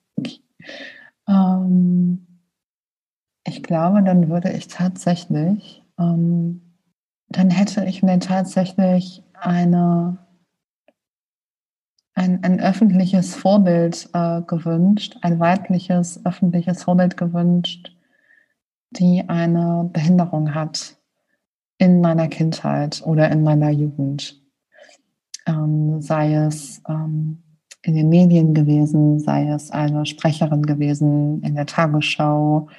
[1.28, 2.28] Ähm,
[3.46, 6.62] ich glaube, dann würde ich tatsächlich, ähm,
[7.28, 10.18] dann hätte ich mir tatsächlich eine
[12.16, 17.96] ein, ein öffentliches Vorbild äh, gewünscht, ein weibliches öffentliches Vorbild gewünscht,
[18.92, 20.96] die eine Behinderung hat
[21.84, 24.42] in meiner Kindheit oder in meiner Jugend.
[25.46, 27.44] Ähm, sei es ähm,
[27.82, 32.70] in den Medien gewesen, sei es eine Sprecherin gewesen in der Tagesschau,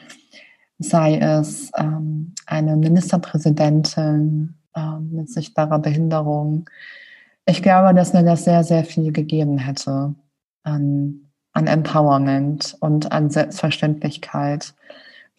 [0.79, 6.71] sei es ähm, eine Ministerpräsidentin ähm, mit sichtbarer Behinderung.
[7.45, 10.15] Ich glaube, dass mir das sehr, sehr viel gegeben hätte
[10.63, 14.73] an, an Empowerment und an Selbstverständlichkeit,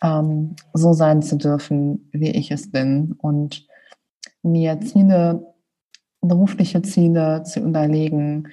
[0.06, 3.68] ähm, so sein zu dürfen, wie ich es bin und
[4.44, 5.56] mir Ziele,
[6.22, 8.50] berufliche Ziele zu überlegen,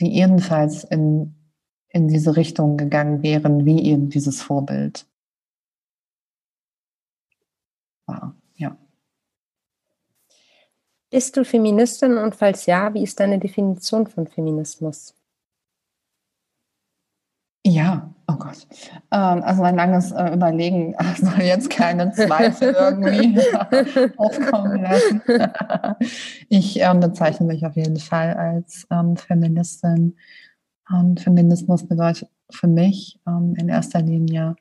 [0.00, 1.34] die ebenfalls in,
[1.88, 5.06] in diese Richtung gegangen wären, wie eben dieses Vorbild.
[8.06, 8.76] Wow, ja.
[11.10, 15.15] Bist du Feministin und falls ja, wie ist deine Definition von Feminismus?
[17.68, 18.64] Ja, oh Gott.
[19.10, 23.40] Ähm, also ein langes äh, Überlegen soll jetzt keine Zweifel irgendwie
[24.16, 25.20] aufkommen lassen.
[26.48, 30.16] ich ähm, bezeichne mich auf jeden Fall als ähm, Feministin.
[30.88, 34.54] Und Feminismus bedeutet für mich ähm, in erster Linie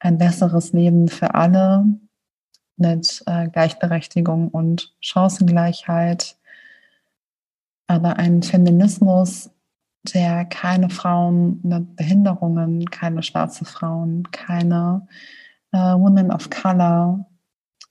[0.00, 1.84] ein besseres Leben für alle
[2.76, 6.36] mit äh, Gleichberechtigung und Chancengleichheit.
[7.86, 9.50] Aber ein Feminismus,
[10.14, 15.06] der keine Frauen mit Behinderungen, keine schwarze Frauen, keine
[15.72, 17.26] äh, Women of Color,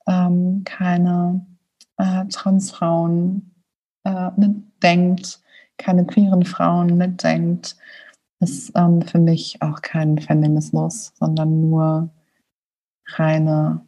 [0.08, 1.46] ähm, keine
[1.98, 3.56] äh, Transfrauen
[4.04, 5.42] äh, mitdenkt,
[5.78, 7.76] keine queeren Frauen mitdenkt,
[8.40, 12.10] ist ähm, für mich auch kein Feminismus, sondern nur
[13.08, 13.86] reine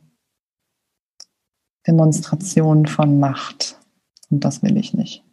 [1.88, 3.80] Demonstration von Macht.
[4.30, 5.24] Und das will ich nicht.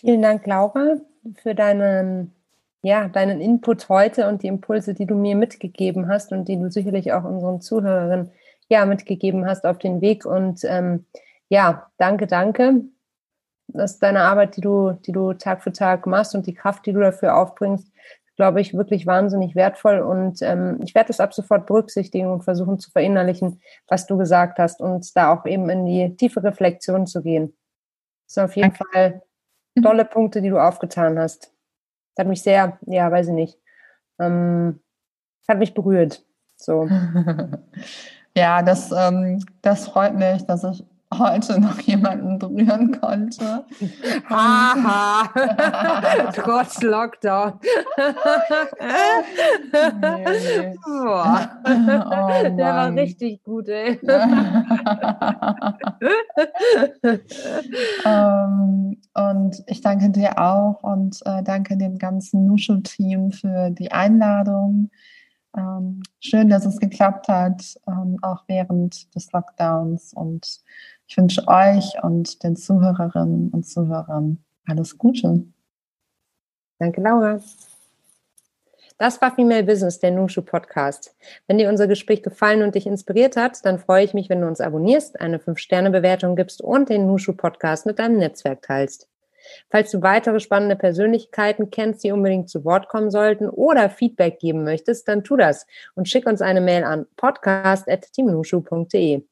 [0.00, 0.96] Vielen Dank, Laura,
[1.42, 2.32] für deinen,
[2.82, 6.70] ja, deinen Input heute und die Impulse, die du mir mitgegeben hast und die du
[6.70, 8.30] sicherlich auch unseren Zuhörerinnen
[8.68, 10.24] ja, mitgegeben hast auf den Weg.
[10.24, 11.04] Und ähm,
[11.48, 12.82] ja, danke, danke.
[13.68, 16.92] dass deine Arbeit, die du, die du Tag für Tag machst und die Kraft, die
[16.92, 17.90] du dafür aufbringst,
[18.36, 19.98] glaube ich, wirklich wahnsinnig wertvoll.
[19.98, 24.58] Und ähm, ich werde das ab sofort berücksichtigen und versuchen zu verinnerlichen, was du gesagt
[24.58, 27.56] hast und da auch eben in die tiefe Reflexion zu gehen.
[28.26, 28.84] Das sind auf jeden Danke.
[28.92, 29.22] Fall
[29.82, 31.52] tolle Punkte, die du aufgetan hast.
[32.14, 33.58] Das hat mich sehr, ja, weiß ich nicht,
[34.18, 34.80] ähm,
[35.48, 36.24] hat mich berührt.
[36.56, 36.88] So.
[38.36, 43.64] ja, das, ähm, das freut mich, dass ich heute noch jemanden berühren konnte.
[44.28, 45.30] Haha,
[46.34, 47.58] trotz Lockdown.
[50.00, 50.76] nee, nee.
[50.84, 51.50] Boah.
[51.64, 53.98] Oh, Der war richtig gut, ey.
[58.04, 63.90] um, ähm, und ich danke dir auch und äh, danke dem ganzen Nushu-Team für die
[63.92, 64.90] Einladung.
[65.56, 70.12] Ähm, schön, dass es geklappt hat, ähm, auch während des Lockdowns.
[70.12, 70.60] Und
[71.08, 75.44] ich wünsche euch und den Zuhörerinnen und Zuhörern alles Gute.
[76.78, 77.40] Danke, Laura.
[78.98, 81.16] Das war Female Business, der Nushu Podcast.
[81.46, 84.48] Wenn dir unser Gespräch gefallen und dich inspiriert hat, dann freue ich mich, wenn du
[84.48, 89.08] uns abonnierst, eine 5-Sterne-Bewertung gibst und den Nushu Podcast mit deinem Netzwerk teilst.
[89.70, 94.64] Falls du weitere spannende Persönlichkeiten kennst, die unbedingt zu Wort kommen sollten oder Feedback geben
[94.64, 99.22] möchtest, dann tu das und schick uns eine Mail an podcast.teamnushu.de.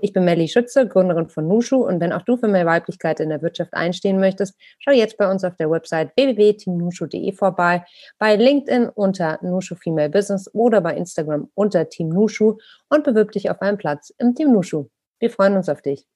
[0.00, 3.28] Ich bin Melly Schütze, Gründerin von Nushu und wenn auch du für mehr Weiblichkeit in
[3.28, 7.84] der Wirtschaft einstehen möchtest, schau jetzt bei uns auf der Website www.teamnushu.de vorbei,
[8.18, 12.58] bei LinkedIn unter Nushu Female Business oder bei Instagram unter Team Nushu
[12.88, 14.88] und bewirb dich auf einen Platz im Team Nushu.
[15.18, 16.06] Wir freuen uns auf dich.